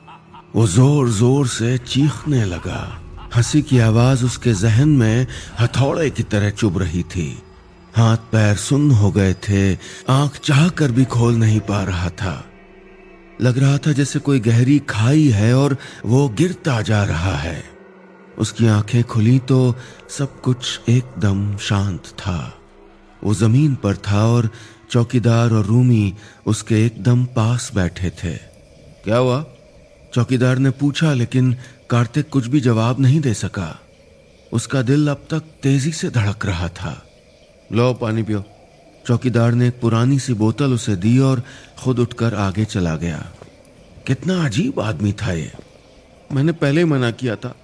वो 0.57 0.67
ज़ोर 0.67 1.11
ज़ोर 1.11 1.47
से 1.47 1.79
चीखने 1.79 2.45
लगा। 2.45 3.03
हँसी 3.37 3.63
की 3.63 3.79
आवाज़ 3.79 4.25
उसके 4.25 4.53
जहन 4.53 4.89
में 4.89 5.27
हथौड़े 5.61 6.11
की 6.11 6.23
तरह 6.23 6.51
चुभ 6.51 6.79
रही 6.79 7.03
थी। 7.03 7.43
हाथ 7.97 8.17
पैर 8.17 8.57
सुन्न 8.57 8.91
हो 8.91 9.11
गए 9.11 9.35
थे, 9.35 9.75
आँख 10.09 10.37
चाह 10.37 10.69
कर 10.69 10.91
भी 10.91 11.05
खोल 11.05 11.37
नहीं 11.37 11.61
पा 11.61 11.83
रहा 11.85 12.09
था। 12.09 12.45
लग 13.43 13.59
रहा 13.59 13.79
था 13.79 13.93
जैसे 13.93 14.19
कोई 14.19 14.41
गहरी 14.41 14.79
खाई 14.79 15.29
है 15.29 15.55
और 15.57 15.77
वो 16.07 16.29
गिरता 16.29 16.83
जा 16.83 17.05
रहा 17.05 17.37
है। 17.37 17.76
उसकी 18.39 18.67
आँखें 18.67 19.05
खुली 19.05 19.39
तो 19.39 19.75
सब 20.19 20.41
कुछ 20.41 20.81
एकदम 20.89 21.57
शांत 21.57 22.05
था। 22.05 22.59
वो 23.25 23.35
ज़मीन 23.35 23.75
पर 23.75 23.97
था 23.97 24.27
और 24.27 24.51
चौकीदार 24.91 25.51
और 25.51 25.65
रूमी 25.65 26.15
उसके 26.47 26.87
एकदम 26.87 27.25
पास 27.25 27.71
बैठे 27.75 28.11
थे। 28.11 28.37
क्या 29.05 29.17
हुआ? 29.17 29.47
चौकीदार 30.15 30.59
ने 30.59 30.71
पूछा, 30.71 31.13
लेकिन 31.13 31.57
कार्तिक 31.91 32.29
कुछ 32.29 32.47
भी 32.47 32.61
जवाब 32.61 33.01
नहीं 33.01 33.21
दे 33.21 33.35
सका। 33.35 33.81
उसका 34.53 34.83
दिल 34.83 35.09
अब 35.09 35.25
तक 35.31 35.41
तेज़ी 35.41 35.93
से 35.93 36.11
धड़क 36.11 36.47
रहा 36.47 36.69
था। 36.69 37.07
लो, 37.73 37.95
पानी 37.95 38.23
पियो। 38.23 38.45
चौकीदार 39.07 39.53
ने 39.53 39.69
एक 39.69 39.81
पुरानी 39.81 40.19
सी 40.19 40.35
बोतल 40.35 40.73
उसे 40.73 40.97
दी 40.97 41.19
और 41.19 41.43
खुद 41.79 41.99
उठकर 41.99 42.35
आगे 42.35 42.65
चला 42.65 42.97
गया। 42.97 43.33
कितना 44.07 44.45
अजीब 44.45 44.81
आदमी 44.81 45.13
था 45.13 45.33
ये। 45.33 45.53
मैंने 46.33 46.53
पहले 46.53 46.81
ही 46.81 46.85
मना 46.85 47.11
किया 47.11 47.37
था। 47.37 47.55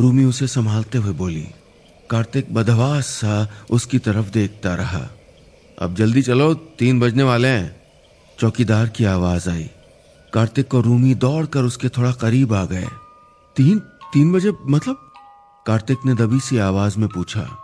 रूमी 0.00 0.24
उसे 0.24 0.46
संभालते 0.46 0.98
हुए 0.98 1.12
बोली, 1.12 1.46
कार्तिक 2.10 2.54
बदवास 2.54 3.06
सा 3.06 3.48
उसकी 3.70 3.98
तरफ़ 3.98 4.30
देखता 4.30 4.74
रहा। 4.74 5.08
अब 5.82 5.94
जल्दी 5.94 6.22
चलो, 6.22 6.54
तीन 6.54 7.00
बजने 7.00 7.22
वाले 7.22 7.48
हैं। 7.48 7.82
चौकीदार 8.40 8.88
की 8.88 9.04
आवाज़ 9.04 9.50
आई। 9.50 9.70
कार्तिक 10.34 10.74
और 10.74 10.84
रूमी 10.84 11.14
दौड़कर 11.14 11.62
उसके 11.62 11.88
थोड़ा 11.88 12.12
करीब 12.12 12.54
आ 12.54 12.64
गए। 12.64 12.86
तीन 13.56 13.78
तीन 14.12 14.32
बजे 14.32 14.52
मतलब? 14.66 15.12
कार्तिक 15.66 15.98
ने 16.06 16.14
दबी 16.14 16.40
सी 16.40 16.58
आवाज़ 16.58 16.98
में 16.98 17.08
पूछा। 17.08 17.58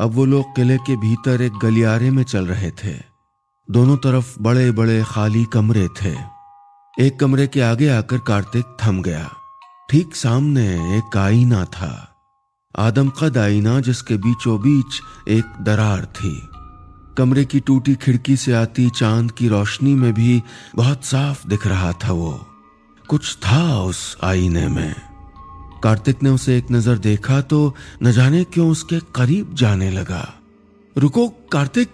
अब 0.00 0.10
वो 0.10 0.24
लोग 0.24 0.56
किले 0.56 0.76
के 0.76 0.96
भीतर 0.96 1.42
एक 1.42 1.52
गलियारे 1.62 2.10
में 2.10 2.22
चल 2.22 2.46
रहे 2.46 2.70
थे। 2.70 2.94
दोनों 3.70 3.96
तरफ़ 3.96 4.40
बड़े 4.40 4.70
बड़े 4.70 5.04
खाली 5.06 5.44
कमरे 5.44 5.88
थे। 5.88 6.16
एक 7.00 7.20
कमरे 7.20 7.46
के 7.46 7.60
आगे 7.60 7.88
आकर 7.88 8.18
कार्तिक 8.18 8.64
थम 8.84 9.02
गया। 9.02 9.30
ठीक 9.90 10.16
सामने 10.16 10.98
एक 10.98 11.16
आईना 11.16 11.64
था। 11.64 12.14
आदम 12.78 13.08
कद 13.08 13.38
आईना 13.38 13.80
जिसके 13.80 14.16
बीचों 14.16 14.60
बीच 14.60 15.00
एक 15.28 15.44
दरार 15.60 16.04
थी। 16.04 16.48
कमरे 17.18 17.44
की 17.44 17.60
टूटी 17.60 17.94
खिड़की 17.94 18.36
से 18.36 18.52
आती 18.52 18.90
चाँद 18.90 19.32
की 19.32 19.48
रोशनी 19.48 19.94
में 19.94 20.14
भी 20.14 20.42
बहुत 20.76 21.04
साफ़ 21.04 21.48
दिख 21.48 21.66
रहा 21.66 21.92
था 21.92 22.12
वो। 22.12 22.46
कुछ 23.08 23.36
था 23.36 23.82
उस 23.82 24.16
आईने 24.24 24.68
में। 24.68 24.94
कार्तिक 25.82 26.22
ने 26.22 26.30
उसे 26.30 26.58
एक 26.58 26.66
नज़र 26.72 26.98
देखा 26.98 27.40
तो 27.40 27.74
न 28.02 28.12
जाने 28.12 28.44
क्यों 28.44 28.70
उसके 28.70 29.00
करीब 29.14 29.54
जाने 29.54 29.90
लगा। 29.90 30.34
रुको, 30.98 31.28
कार्तिक! 31.28 31.88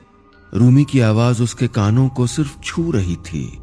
रूमी 0.54 0.84
की 0.84 1.00
आवाज़ 1.00 1.42
उसके 1.42 1.68
कानों 1.68 2.08
को 2.08 2.26
सिर्फ़ 2.26 2.60
छू 2.60 2.90
रही 2.90 3.16
थी। 3.16 3.58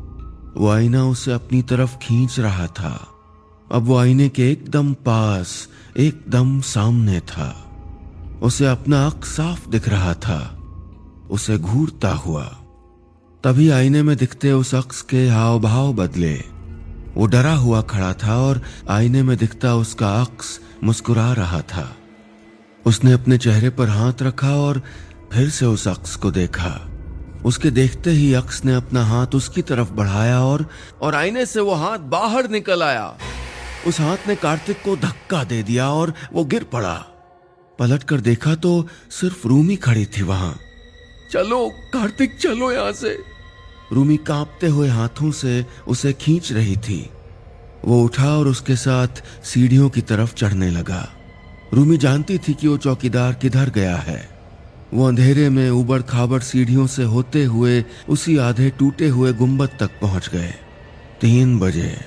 वो 0.58 0.70
आईना 0.70 1.04
उसे 1.06 1.32
अपनी 1.32 1.62
तरफ़ 1.62 1.98
खींच 1.98 2.40
रहा 2.40 2.68
था। 2.68 3.11
अब 3.72 3.84
वो 3.84 3.98
आईने 3.98 4.30
के 4.30 4.52
एकदम 4.52 4.94
पास, 4.94 5.68
एकदम 5.98 6.62
सामने 6.62 7.20
था। 7.20 7.72
उसे 8.44 8.66
अपना 8.66 9.06
अक 9.06 9.26
साफ़ 9.26 9.70
दिख 9.70 9.90
रहा 9.90 10.14
था। 10.14 10.64
उसे 11.32 11.58
घूरता 11.58 12.10
हुआ। 12.10 12.44
तभी 13.44 13.70
आईने 13.70 14.04
में 14.04 14.18
दिखते 14.18 14.52
उस 14.52 14.76
अक्स 14.76 15.02
के 15.02 15.28
हाव 15.28 15.60
भाव 15.60 15.94
बदले। 15.94 16.44
वो 17.16 17.26
डरा 17.26 17.54
हुआ 17.54 17.82
खड़ा 17.82 18.14
था 18.14 18.38
और 18.38 18.62
आईने 18.90 19.24
में 19.24 19.38
दिखता 19.38 19.76
उसका 19.76 20.22
अक्स 20.22 20.60
मुस्कुरा 20.84 21.34
रहा 21.34 21.62
था। 21.62 21.96
उसने 22.86 23.12
अपने 23.12 23.38
चेहरे 23.38 23.70
पर 23.70 23.90
हाथ 23.90 24.14
रखा 24.22 24.56
और 24.56 24.82
फिर 25.34 25.50
से 25.50 25.66
उस 25.66 25.88
अक्स 25.88 26.16
को 26.16 26.32
देखा। 26.32 26.90
उसके 27.46 27.72
देखते 27.72 28.12
ही 28.12 28.34
अक्स 28.34 28.66
ने 28.66 28.74
अपना 28.76 29.06
हाथ 29.06 29.28
उसकी 29.36 29.62
तरफ़ 29.62 29.92
बढ़ाया 29.92 30.42
और 30.42 30.70
और 31.02 31.16
आईने 31.16 31.46
से 31.46 31.60
वो 31.60 31.74
हाथ 31.74 31.98
बाहर 31.98 32.50
निकल 32.50 32.84
आया। 32.84 33.18
उस 33.88 34.00
हाथ 34.00 34.18
ने 34.28 34.36
कार्तिक 34.36 34.82
को 34.84 34.96
धक्का 34.96 35.44
दे 35.44 35.64
दिया 35.64 35.90
और 35.90 36.14
वो 36.34 36.46
गिर 36.46 36.64
पड़ा। 36.64 36.94
पलट 37.80 38.04
कर 38.04 38.20
देखा 38.20 38.56
तो 38.56 38.88
सिर्फ़ 39.12 39.48
रूमी 39.48 39.76
खड़ी 39.76 40.06
थी 40.06 40.22
वहाँ। 40.22 40.60
चलो 41.32 41.70
कार्तिक 41.70 42.38
चलो 42.38 42.72
यहाँ 42.72 42.92
से। 42.92 43.18
रूमी 43.94 44.18
कांपते 44.18 44.68
हुए 44.68 44.88
हाथों 44.88 45.32
से 45.32 45.66
उसे 45.88 46.14
खींच 46.14 46.52
रही 46.52 46.78
थी। 46.78 47.10
वो 47.86 48.04
उठा 48.04 48.38
और 48.38 48.48
उसके 48.48 48.76
साथ 48.76 49.08
सीढ़ियों 49.44 49.90
की 49.90 50.02
तरफ़ 50.02 50.34
चढ़ने 50.34 50.70
लगा। 50.70 51.10
रूमी 51.74 51.98
जानती 51.98 52.38
थी 52.38 52.54
कि 52.54 52.68
वो 52.68 52.78
चौकीदार 52.78 53.34
किधर 53.34 53.70
गया 53.70 53.96
है। 53.96 54.30
वो 54.94 55.08
अंधेरे 55.08 55.50
में 55.50 55.70
उबड़ 55.70 56.02
खाबड़ 56.02 56.40
सीढ़ियों 56.40 56.88
से 56.88 57.04
होते 57.04 57.44
हुए 57.44 57.86
उसी 58.10 58.38
आधे 58.38 58.70
टूटे 58.70 59.08
हुए 59.08 59.34
गुंबद 59.34 59.70
तक 59.80 59.92
पहुँच 60.02 60.30
गए। 60.30 60.54
तीन 61.22 61.60
बजे। 61.60 61.98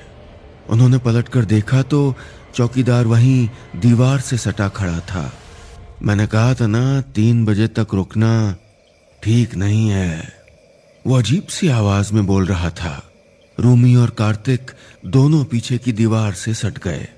उन्होंने 0.70 0.98
पलटकर 0.98 1.44
देखा 1.44 1.82
तो 1.82 2.14
चौकीदार 2.54 3.06
वहीं 3.06 3.48
दीवार 3.76 4.20
से 4.20 4.38
सटा 4.38 4.68
खड़ा 4.68 5.00
था। 5.00 5.32
मैंने 6.02 6.26
कहा 6.26 6.54
था 6.54 6.66
ना 6.66 7.00
तीन 7.00 7.44
बजे 7.44 7.68
तक 7.68 7.86
रुकना 7.94 8.56
ठीक 9.22 9.54
नहीं 9.54 9.88
है। 9.88 10.32
वो 11.06 11.18
अजीब 11.18 11.46
सी 11.46 11.68
आवाज़ 11.68 12.12
में 12.12 12.26
बोल 12.26 12.46
रहा 12.46 12.70
था। 12.70 13.10
रूमी 13.60 13.96
और 13.96 14.10
कार्तिक 14.10 14.70
दोनों 15.06 15.44
पीछे 15.44 15.78
की 15.78 15.92
दीवार 15.92 16.32
से 16.32 16.54
सट 16.54 16.78
गए। 16.78 17.08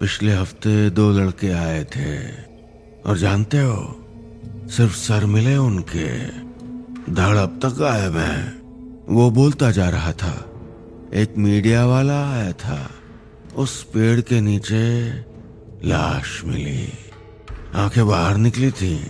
पिछले 0.00 0.32
हफ़्ते 0.32 0.90
दो 0.90 1.12
लड़के 1.12 1.50
आए 1.50 1.84
थे। 1.84 2.28
और 3.06 3.18
जानते 3.18 3.58
हो, 3.58 4.06
सिर्फ़ 4.70 4.96
सर 4.96 5.26
मिले 5.26 5.56
उनके। 5.56 6.26
धड़ 7.12 7.36
अब 7.36 7.60
तक 7.62 7.68
गायब 7.68 8.16
है। 8.16 8.54
वो 9.08 9.30
बोलता 9.30 9.70
जा 9.70 9.90
रहा 9.90 10.12
था। 10.12 10.55
एक 11.16 11.34
मीडिया 11.38 11.86
वाला 11.86 12.30
आया 12.30 12.52
था। 12.52 12.90
उस 13.56 13.82
पेड़ 13.82 14.20
के 14.20 14.40
नीचे 14.40 15.08
लाश 15.84 16.42
मिली। 16.44 16.88
आँखें 17.74 18.06
बाहर 18.06 18.36
निकली 18.36 18.70
थी। 18.70 19.06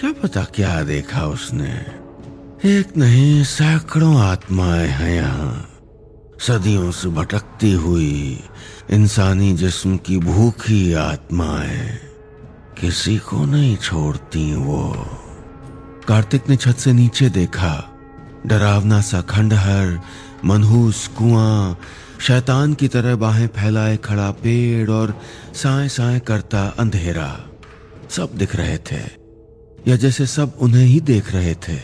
क्या 0.00 0.12
पता 0.12 0.44
क्या 0.44 0.82
देखा 0.82 1.26
उसने। 1.26 1.84
एक 2.78 2.96
नहीं, 2.96 3.44
सैकड़ों 3.44 4.20
आत्माएँ 4.20 4.88
हैं 4.88 5.14
यहाँ। 5.14 5.70
सदियों 6.40 6.90
से 6.90 7.08
भटकती 7.08 7.72
हुई 7.72 8.40
इंसानी 8.90 9.52
जिस्म 9.52 9.96
की 9.96 10.18
भूखी 10.18 10.92
आत्माएँ 10.92 11.98
किसी 12.80 13.18
को 13.18 13.46
नहीं 13.46 13.76
छोड़ती 13.76 14.54
वो। 14.54 15.06
कार्तिक 16.08 16.48
ने 16.48 16.56
छत 16.56 16.76
से 16.76 16.92
नीचे 16.92 17.30
देखा। 17.30 17.96
डरावना 18.46 19.00
सा 19.00 19.20
खंडहर 19.20 20.00
मनहूस 20.44 21.06
कुआँ 21.08 21.78
शैतान 22.20 22.74
की 22.74 22.88
तरह 22.88 23.16
बाहें 23.16 23.46
फैलाए 23.46 23.96
खड़ा 23.96 24.30
पेड़ 24.30 24.90
और 24.90 25.14
साए 25.54 25.88
साए 25.88 26.18
करता 26.20 26.62
अंधेरा। 26.78 27.28
सब 28.10 28.30
दिख 28.34 28.56
रहे 28.56 28.78
थे, 28.78 29.00
या 29.88 29.96
जैसे 29.96 30.26
सब 30.26 30.52
उन्हें 30.60 30.86
ही 30.86 31.00
देख 31.00 31.32
रहे 31.32 31.54
थे। 31.54 31.76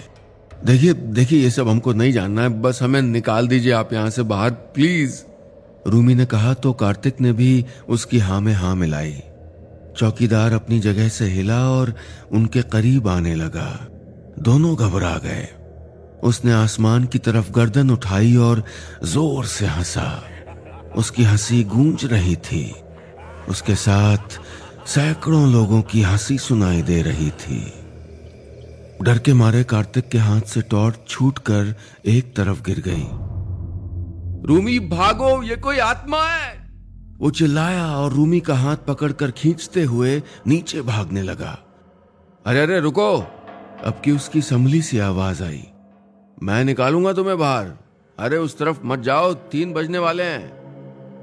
देखिए 0.65 0.93
देखिए, 0.93 1.43
ये 1.43 1.51
सब 1.51 1.69
हमको 1.69 1.93
नहीं 1.93 2.13
जानना 2.13 2.43
है, 2.43 2.49
बस 2.63 2.79
हमें 2.83 3.03
निकाल 3.03 3.49
दीजिए 3.49 3.73
आप 3.73 3.93
यहाँ 3.93 4.11
से 4.11 4.23
बाहर, 4.23 4.51
प्लीज़। 4.51 5.23
रूमी 5.87 6.15
ने 6.15 6.27
कहा 6.27 6.55
तो 6.55 6.73
कार्तिक 6.73 7.21
ने 7.21 7.33
भी 7.33 7.65
उसकी 7.89 8.19
हाँ 8.19 8.41
में 8.41 8.53
हाँ 8.53 8.75
मिलाई। 8.77 9.15
चौकीदार 9.99 10.53
अपनी 10.53 10.81
जगह 10.81 11.09
से 11.09 11.25
हिला 11.25 11.61
और 11.71 11.95
उनके 12.33 12.63
करीब 12.63 13.09
आने 13.09 13.35
लगा। 13.35 13.69
दोनों 14.39 14.77
घबरा 14.77 15.15
गए। 15.25 15.49
उसने 16.27 16.53
आसमान 16.53 17.05
की 17.05 17.19
तरफ़ 17.19 17.51
गर्दन 17.51 17.91
उठाई 17.91 18.37
और 18.37 18.65
ज़ोर 19.05 19.45
से 19.45 19.67
हंसा। 19.67 20.23
उसकी 20.97 21.25
हँसी 21.25 21.65
गूंज 21.65 22.05
रही 22.05 22.37
थी। 22.37 22.75
उसके 23.49 23.75
साथ 23.75 24.39
सैकड़ों 24.87 25.53
लोगों 25.53 25.83
की 25.83 26.03
हँसी 26.03 26.39
सुनाई 26.39 26.83
दे 26.83 27.03
रही 27.03 27.31
थी। 27.31 27.73
डर 29.03 29.19
के 29.19 29.33
मारे 29.33 29.65
कार्तिक 29.65 30.09
के 30.09 30.19
हाथ 30.19 30.41
से 30.41 30.63
टॉर्च 30.63 30.99
छूटकर 31.09 31.75
एक 32.07 32.37
तरफ़ 32.37 32.63
गिर 32.63 32.81
गई। 32.81 33.07
रूमी 34.49 34.79
भागो 34.79 35.43
ये 35.43 35.57
कोई 35.57 35.79
आत्मा 35.79 36.23
है। 36.25 36.55
वो 37.19 37.31
चिल्लाया 37.31 37.87
और 37.87 38.13
रूमी 38.13 38.41
का 38.41 38.55
हाथ 38.55 38.77
पकड़कर 38.77 39.31
खींचते 39.31 39.83
हुए 39.83 40.23
नीचे 40.47 40.83
भागने 40.83 41.23
लगा। 41.23 41.59
अरे 42.47 42.61
अरे 42.61 42.81
रुको। 42.81 43.17
अब 43.85 44.03
की 44.05 44.13
उसकी 44.13 44.43
संभली 44.43 44.83
सी 44.83 44.99
आवाज़ 44.99 45.43
आई। 45.43 45.65
मैं 46.43 46.65
निकालूँगा 46.65 47.13
तुम्हें 47.13 47.39
बाहर। 47.39 47.73
अरे, 48.19 48.37
उस 48.37 48.59
तरफ़ 48.59 48.81
मत 48.85 48.99
जाओ, 48.99 49.35
तीन 49.35 49.73
बजने 49.73 49.99
वाले 49.99 50.23
हैं। 50.23 50.53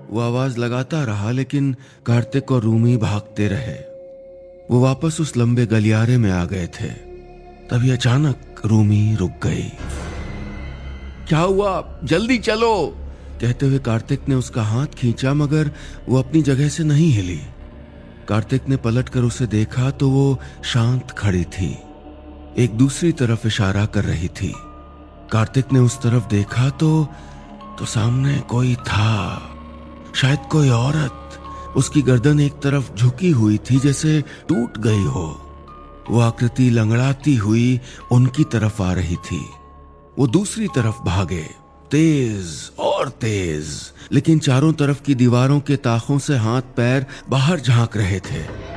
वो 0.10 0.20
आवाज़ 0.20 0.58
लगाता 0.58 1.04
रहा, 1.04 1.32
लेकिन 1.32 1.76
कार्तिक 2.06 2.52
और 2.52 2.62
रूमी 2.62 2.98
भागते 2.98 3.48
रहे। 3.48 3.76
वो 4.72 4.80
वापस 4.80 5.18
उस 5.22 5.38
लंबे 5.38 5.66
गलियारे 5.66 6.18
में 6.18 6.32
आ 6.32 6.46
गए 6.46 6.68
थे। 6.68 6.88
तभी 7.70 7.90
अचानक 7.90 8.62
रूमी 8.66 9.16
रुक 9.16 9.32
गई। 9.44 9.72
क्या 11.28 11.40
हुआ? 11.40 12.00
जल्दी 12.04 12.38
चलो! 12.38 12.98
कहते 13.42 13.66
हुए 13.66 13.80
कार्तिक 13.80 14.30
ने 14.30 14.36
उसका 14.36 14.64
हाथ 14.64 14.88
खींचा, 14.88 15.34
मगर 15.34 15.72
वो 16.10 16.20
अपनी 16.20 16.42
जगह 16.42 16.68
से 16.68 16.84
नहीं 16.84 17.12
हिली। 17.12 17.42
कार्तिक 18.28 18.70
ने 18.70 18.78
पलट 18.78 19.10
कर 19.10 19.20
उसे 19.20 19.48
देखा 19.48 19.92
तो 19.92 20.10
वो 20.10 20.40
शांत 20.64 21.12
खड़ी 21.12 21.44
थी। 21.44 21.80
एक 22.58 22.72
दूसरी 22.74 23.12
तरफ़ 23.12 23.48
इशारा 23.48 23.86
कर 23.86 24.04
रही 24.04 24.28
थी। 24.28 24.56
कार्तिक 25.34 25.72
ने 25.74 25.80
उस 25.80 25.98
तरफ़ 25.98 26.28
देखा 26.28 26.70
तो 26.70 27.08
तो 27.80 27.86
सामने 27.86 28.38
कोई 28.40 28.76
था, 28.76 29.42
शायद 30.16 30.40
कोई 30.52 30.70
औरत। 30.70 31.40
उसकी 31.76 32.02
गर्दन 32.02 32.40
एक 32.40 32.54
तरफ़ 32.54 32.94
झुकी 32.94 33.30
हुई 33.32 33.58
थी, 33.58 33.80
जैसे 33.80 34.22
टूट 34.50 34.78
गई 34.78 35.04
हो। 35.04 35.26
वो 36.10 36.20
आकृति 36.20 36.70
लंगड़ाती 36.70 37.36
हुई 37.36 37.80
उनकी 38.12 38.44
तरफ़ 38.44 38.82
आ 38.82 38.92
रही 38.94 39.16
थी। 39.16 39.42
वो 40.20 40.28
दूसरी 40.28 40.68
तरफ़ 40.68 41.02
भागे, 41.04 41.44
तेज 41.92 42.72
और 42.80 43.10
तेज, 43.22 43.68
लेकिन 44.12 44.40
चारों 44.40 44.72
तरफ़ 44.74 45.02
की 45.02 45.16
दीवारों 45.16 45.60
के 45.60 45.76
ताखों 45.76 46.20
से 46.20 46.38
हाथ 46.38 46.76
पैर 46.78 47.06
बाहर 47.30 47.60
झाँक 47.60 47.98
रहे 47.98 48.20
थे। 48.20 48.73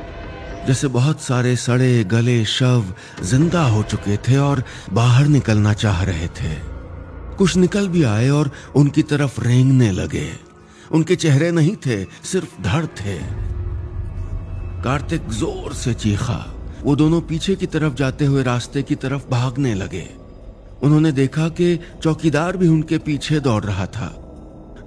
जैसे 0.67 0.87
बहुत 0.87 1.21
सारे 1.21 1.55
सड़े, 1.55 2.03
गले, 2.03 2.45
शव 2.45 2.85
ज़िंदा 3.23 3.63
हो 3.63 3.83
चुके 3.83 4.17
थे 4.17 4.37
और 4.37 4.63
बाहर 4.93 5.25
निकलना 5.25 5.73
चाह 5.73 6.03
रहे 6.03 6.27
थे। 6.27 6.53
कुछ 7.37 7.55
निकल 7.55 7.87
भी 7.87 8.03
आए 8.03 8.29
और 8.29 8.51
उनकी 8.75 9.01
तरफ़ 9.01 9.41
रेंगने 9.41 9.91
लगे। 9.91 10.31
उनके 10.91 11.15
चेहरे 11.15 11.51
नहीं 11.51 11.75
थे, 11.75 12.03
सिर्फ़ 12.23 12.61
धड़ 12.61 12.85
थे। 12.85 13.17
कार्तिक 14.83 15.29
ज़ोर 15.29 15.73
से 15.73 15.93
चीखा। 15.93 16.53
वो 16.83 16.95
दोनों 16.95 17.21
पीछे 17.21 17.55
की 17.55 17.65
तरफ़ 17.65 17.93
जाते 17.93 18.25
हुए 18.25 18.43
रास्ते 18.43 18.83
की 18.83 18.95
तरफ़ 18.95 19.29
भागने 19.29 19.73
लगे। 19.73 20.09
उन्होंने 20.81 21.11
देखा 21.11 21.49
कि 21.49 21.79
चौकीदार 22.03 22.57
भी 22.57 22.67
उनके 22.67 22.97
पीछे 22.97 23.39
दौड़ 23.39 23.63
रहा 23.63 23.85
था। 23.85 24.07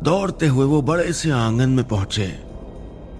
दौड़ते 0.02 0.46
हुए 0.46 0.66
वो 0.66 0.82
बड़े 0.82 1.12
से 1.12 1.30
आँगन 1.30 1.70
में 1.70 1.88
पहुँचे। 1.88 2.49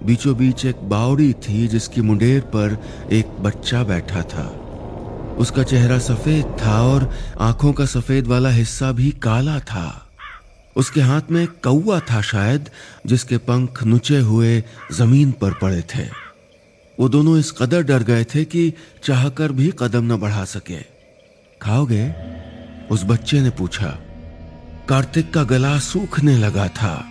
बीचों 0.03 0.37
बीच 0.37 0.65
एक 0.65 0.77
बावड़ी 0.77 1.33
थी 1.33 1.69
जिसकी 1.69 2.01
मुंडेर 2.01 2.41
पर 2.41 2.85
एक 3.13 3.27
बच्चा 3.41 3.85
बैठा 3.85 4.23
था। 4.23 4.67
उसका 5.39 5.63
चेहरा 5.63 5.99
सफ़ेद 5.99 6.57
था 6.65 6.83
और 6.83 7.15
आँखों 7.41 7.73
का 7.73 7.85
सफ़ेद 7.85 8.27
वाला 8.27 8.49
हिस्सा 8.49 8.93
भी 8.93 9.11
काला 9.11 9.61
था। 9.61 10.07
उसके 10.77 11.01
हाथ 11.01 11.21
में 11.31 11.47
कौआ 11.47 12.01
था 12.01 12.21
शायद, 12.21 12.71
जिसके 13.07 13.37
पंख 13.37 13.85
नुचे 13.85 14.19
हुए 14.19 14.65
ज़मीन 14.93 15.33
पर 15.33 15.53
पड़े 15.53 15.83
थे। 15.83 16.05
वो 17.01 17.09
दोनों 17.09 17.39
इस 17.39 17.53
कदर 17.53 17.83
डर 17.83 18.03
गए 18.03 18.25
थे 18.25 18.45
कि 18.45 18.75
चाहकर 19.05 19.53
भी 19.53 19.73
कदम 19.79 20.15
न 20.15 20.17
बढ़ा 20.17 20.45
सके। 20.45 20.83
खाओगे? 21.63 22.15
उस 22.91 23.05
बच्चे 23.05 23.41
ने 23.41 23.51
पूछा। 23.51 23.99
कार्तिक 24.89 25.35
का 25.35 25.45
गला 25.45 25.79
सूखने 25.79 26.37
लगा 26.37 26.69
था। 26.69 27.05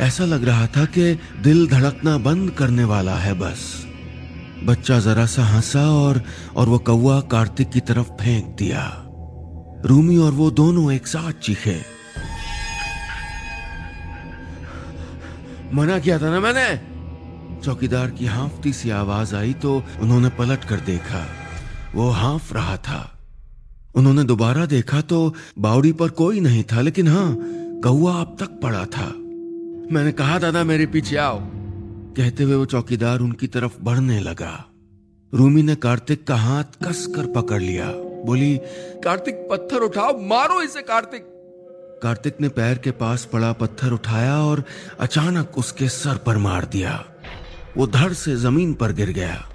ऐसा 0.00 0.24
लग 0.24 0.44
रहा 0.44 0.66
था 0.66 0.84
कि 0.84 1.18
दिल 1.42 1.66
धड़कना 1.66 2.18
बंद 2.18 2.50
करने 2.50 2.84
वाला 2.84 3.14
है 3.14 3.34
बस। 3.34 3.86
बच्चा 4.64 5.00
जरा 5.00 5.26
सा 5.26 5.44
हंसा 5.44 5.90
और 5.90 6.22
और 6.56 6.68
वो 6.68 6.78
कौआ 6.78 7.20
कार्तिक 7.20 7.70
की 7.70 7.80
तरफ़ 7.80 8.06
फेंक 8.06 8.56
दिया। 8.58 9.02
रूमी 9.84 10.16
और 10.16 10.32
वो 10.32 10.50
दोनों 10.50 10.92
एक 10.92 11.06
साथ 11.06 11.32
चीखे। 11.32 11.80
मना 15.74 15.98
किया 15.98 16.18
था 16.18 16.30
ना 16.30 16.40
मैंने? 16.40 16.94
चौकीदार 17.64 18.10
की 18.10 18.26
हाफती 18.26 18.72
सी 18.72 18.90
आवाज़ 18.90 19.34
आई 19.34 19.52
तो 19.52 19.84
उन्होंने 20.00 20.28
पलट 20.28 20.64
कर 20.64 20.76
देखा। 20.76 21.26
वो 21.94 22.10
हाफ़ 22.10 22.54
रहा 22.54 22.76
था। 22.76 23.18
उन्होंने 23.94 24.24
दोबारा 24.24 24.66
देखा 24.66 25.00
तो 25.00 25.34
बावड़ी 25.58 25.92
पर 25.92 26.08
कोई 26.08 26.40
नहीं 26.40 26.64
था, 26.64 26.80
लेकिन 26.80 27.08
हाँ 27.08 27.36
कौआ 27.80 28.20
अब 28.20 28.36
तक 28.40 28.46
पड़ा 28.46 28.84
था। 28.84 29.12
मैंने 29.92 30.12
कहा, 30.12 30.38
दादा, 30.38 30.64
मेरे 30.64 30.86
पीछे 30.86 31.16
आओ. 31.16 31.40
कहते 32.16 32.42
हुए 32.42 32.54
वो 32.54 32.64
चौकीदार 32.64 33.20
उनकी 33.20 33.46
तरफ़ 33.46 33.72
बढ़ने 33.82 34.20
लगा। 34.20 34.64
रूमी 35.34 35.62
ने 35.62 35.74
कार्तिक 35.74 36.26
का 36.26 36.36
हाथ 36.36 36.64
कस 36.64 37.06
कर 37.16 37.26
पकड़ 37.26 37.62
लिया। 37.62 37.86
बोली, 38.26 38.60
कार्तिक, 39.04 39.34
पत्थर 39.34 39.76
उठाओ, 39.76 40.20
मारो 40.20 40.62
इसे, 40.62 40.82
कार्तिक! 40.82 41.22
कार्तिक 42.02 42.36
ने 42.40 42.48
पैर 42.48 42.78
के 42.78 42.90
पास 42.90 43.28
पड़ा 43.32 43.52
पत्थर 43.52 43.92
उठाया 43.92 44.38
और 44.38 44.64
अचानक 45.00 45.58
उसके 45.58 45.88
सर 45.88 46.16
पर 46.16 46.36
मार 46.38 46.64
दिया। 46.64 47.04
वो 47.76 47.86
धड़ 47.86 48.12
से 48.12 48.36
ज़मीन 48.36 48.74
पर 48.74 48.92
गिर 48.92 49.10
गया। 49.10 49.48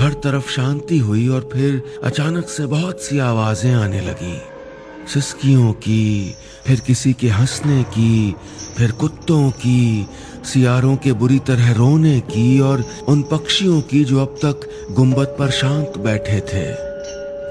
हर 0.00 0.12
तरफ़ 0.12 0.50
शांति 0.50 0.98
हुई 0.98 1.28
और 1.28 1.48
फिर 1.52 2.00
अचानक 2.04 2.48
से 2.48 2.66
बहुत 2.66 3.00
सी 3.00 3.18
आवाज़ें 3.18 3.74
आने 3.74 4.00
लगी। 4.00 4.49
सिस्कियों 5.12 5.72
की, 5.72 6.34
फिर 6.66 6.80
किसी 6.80 7.12
के 7.12 7.28
हंसने 7.28 7.82
की, 7.82 8.34
फिर 8.76 8.92
कुत्तों 8.92 9.50
की, 9.50 10.06
सियारों 10.44 10.96
के 10.96 11.12
बुरी 11.12 11.38
तरह 11.38 11.72
रोने 11.72 12.20
की 12.20 12.60
और 12.60 12.84
उन 13.08 13.22
पक्षियों 13.22 13.80
की 13.80 14.04
जो 14.04 14.20
अब 14.22 14.36
तक 14.44 14.68
गुंबद 14.92 15.36
पर 15.38 15.50
शांत 15.50 15.98
बैठे 15.98 16.40
थे। 16.40 16.64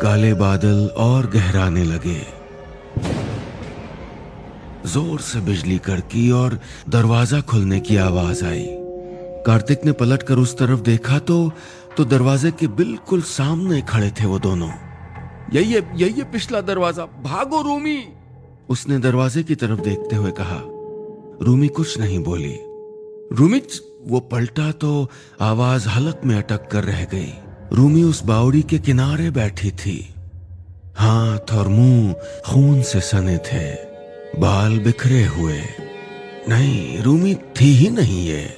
काले 0.01 0.33
बादल 0.33 0.87
और 0.97 1.27
गहराने 1.27 1.83
लगे। 1.83 2.19
ज़ोर 4.85 5.19
से 5.19 5.39
बिजली 5.39 5.77
कड़की 5.77 6.29
और 6.31 6.59
दरवाज़ा 6.89 7.41
खुलने 7.41 7.79
की 7.79 7.95
आवाज़ 7.97 8.45
आई। 8.45 8.65
कार्तिक 9.45 9.85
ने 9.85 9.91
पलटकर 9.91 10.37
उस 10.37 10.57
तरफ़ 10.57 10.79
देखा 10.79 11.19
तो 11.19 11.51
तो 11.97 12.05
दरवाजे 12.05 12.51
के 12.51 12.67
बिल्कुल 12.67 13.21
सामने 13.21 13.81
खड़े 13.81 14.09
थे 14.11 14.25
वो 14.25 14.39
दोनों। 14.39 14.69
यही 15.53 15.73
है 15.73 15.91
यही 15.95 16.13
है 16.13 16.31
पिछला 16.31 16.61
दरवाज़ा। 16.61 17.05
भागो 17.05 17.61
रूमी। 17.61 18.03
उसने 18.69 18.99
दरवाजे 18.99 19.43
की 19.43 19.55
तरफ़ 19.55 19.79
देखते 19.79 20.15
हुए 20.15 20.31
कहा, 20.31 20.61
रूमी 21.45 21.67
कुछ 21.67 21.99
नहीं 21.99 22.19
बोली। 22.19 22.55
रूमी, 23.31 23.61
वो 24.07 24.19
पलटा 24.19 24.71
तो 24.71 25.09
आवाज़ 25.41 25.89
हलक 25.89 26.21
में 26.25 26.35
अटक 26.35 26.67
कर 26.67 26.83
रह 26.83 27.05
गई। 27.05 27.33
रूमी 27.73 28.03
उस 28.03 28.23
बावड़ी 28.23 28.61
के 28.61 28.79
किनारे 28.79 29.29
बैठी 29.31 29.71
थी। 29.71 30.13
हाथ 30.95 31.53
और 31.53 31.67
मुँह 31.67 32.13
खून 32.45 32.81
से 32.81 33.01
सने 33.01 33.37
थे। 33.37 33.71
बाल 34.39 34.79
बिखरे 34.79 35.25
हुए। 35.25 35.61
नहीं, 36.49 37.01
रूमी 37.01 37.35
थी 37.35 37.73
ही 37.73 37.89
नहीं 37.89 38.27
ये। 38.27 38.57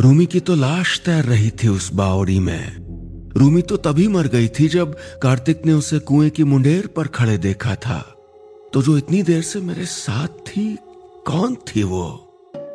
रूमी 0.00 0.26
की 0.26 0.40
तो 0.40 0.54
लाश 0.54 1.00
तैर 1.00 1.24
रही 1.24 1.50
थी 1.50 1.68
उस 1.68 1.94
बावड़ी 1.94 2.38
में। 2.38 2.89
रूमी 3.36 3.62
तो 3.62 3.76
तभी 3.76 4.06
मर 4.08 4.26
गई 4.26 4.48
थी 4.48 4.68
जब 4.68 4.96
कार्तिक 5.22 5.66
ने 5.66 5.72
उसे 5.72 5.98
कुएँ 5.98 6.30
की 6.30 6.44
मुंडेर 6.44 6.86
पर 6.86 7.06
खड़े 7.06 7.36
देखा 7.38 7.74
था। 7.74 7.98
तो 8.72 8.82
जो 8.82 8.96
इतनी 8.98 9.22
देर 9.22 9.42
से 9.42 9.60
मेरे 9.60 9.84
साथ 9.86 10.28
थी, 10.46 10.74
कौन 11.26 11.54
थी 11.68 11.82
वो? 11.82 12.26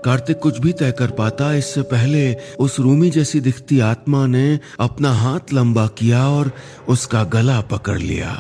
कार्तिक 0.05 0.39
कुछ 0.39 0.57
भी 0.59 0.71
तय 0.73 0.91
कर 0.91 1.11
पाता, 1.11 1.53
इससे 1.53 1.81
पहले 1.81 2.33
उस 2.59 2.79
रूमी 2.79 3.09
जैसी 3.09 3.39
दिखती 3.39 3.79
आत्मा 3.79 4.25
ने 4.27 4.59
अपना 4.79 5.11
हाथ 5.11 5.53
लंबा 5.53 5.87
किया 5.87 6.27
और 6.29 6.51
उसका 6.89 7.23
गला 7.23 7.59
पकड़ 7.61 7.99
लिया। 7.99 8.33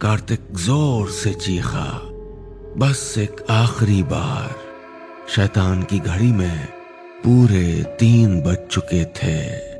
कार्तिक 0.00 0.40
ज़ोर 0.56 1.10
से 1.10 1.32
चीखा, 1.34 1.86
बस 2.78 3.14
एक 3.18 3.44
आखिरी 3.50 4.02
बार। 4.02 4.54
शैतान 5.28 5.82
की 5.82 5.98
घड़ी 5.98 6.32
में 6.32 6.66
पूरे 7.24 7.82
तीन 8.00 8.40
बज 8.40 8.66
चुके 8.70 9.04
थे। 9.04 9.73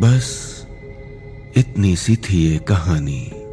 बस 0.00 0.26
इतनी 1.56 1.96
सी 1.96 2.16
थी 2.16 2.52
ये 2.52 2.58
कहानी। 2.58 3.47